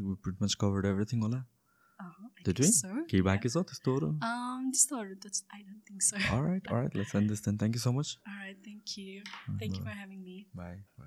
[2.01, 2.11] Oh,
[2.43, 2.65] Did we?
[2.67, 2.87] So.
[3.17, 4.03] you back is the store?
[4.21, 5.09] Um, the store.
[5.21, 6.17] That's I don't think so.
[6.31, 6.95] all right, all right.
[6.95, 7.57] Let's end this then.
[7.57, 8.17] Thank you so much.
[8.27, 9.21] All right, thank you.
[9.25, 9.53] Uh-huh.
[9.59, 9.77] Thank bye.
[9.79, 10.47] you for having me.
[10.55, 10.79] Bye.
[10.97, 11.05] Bye.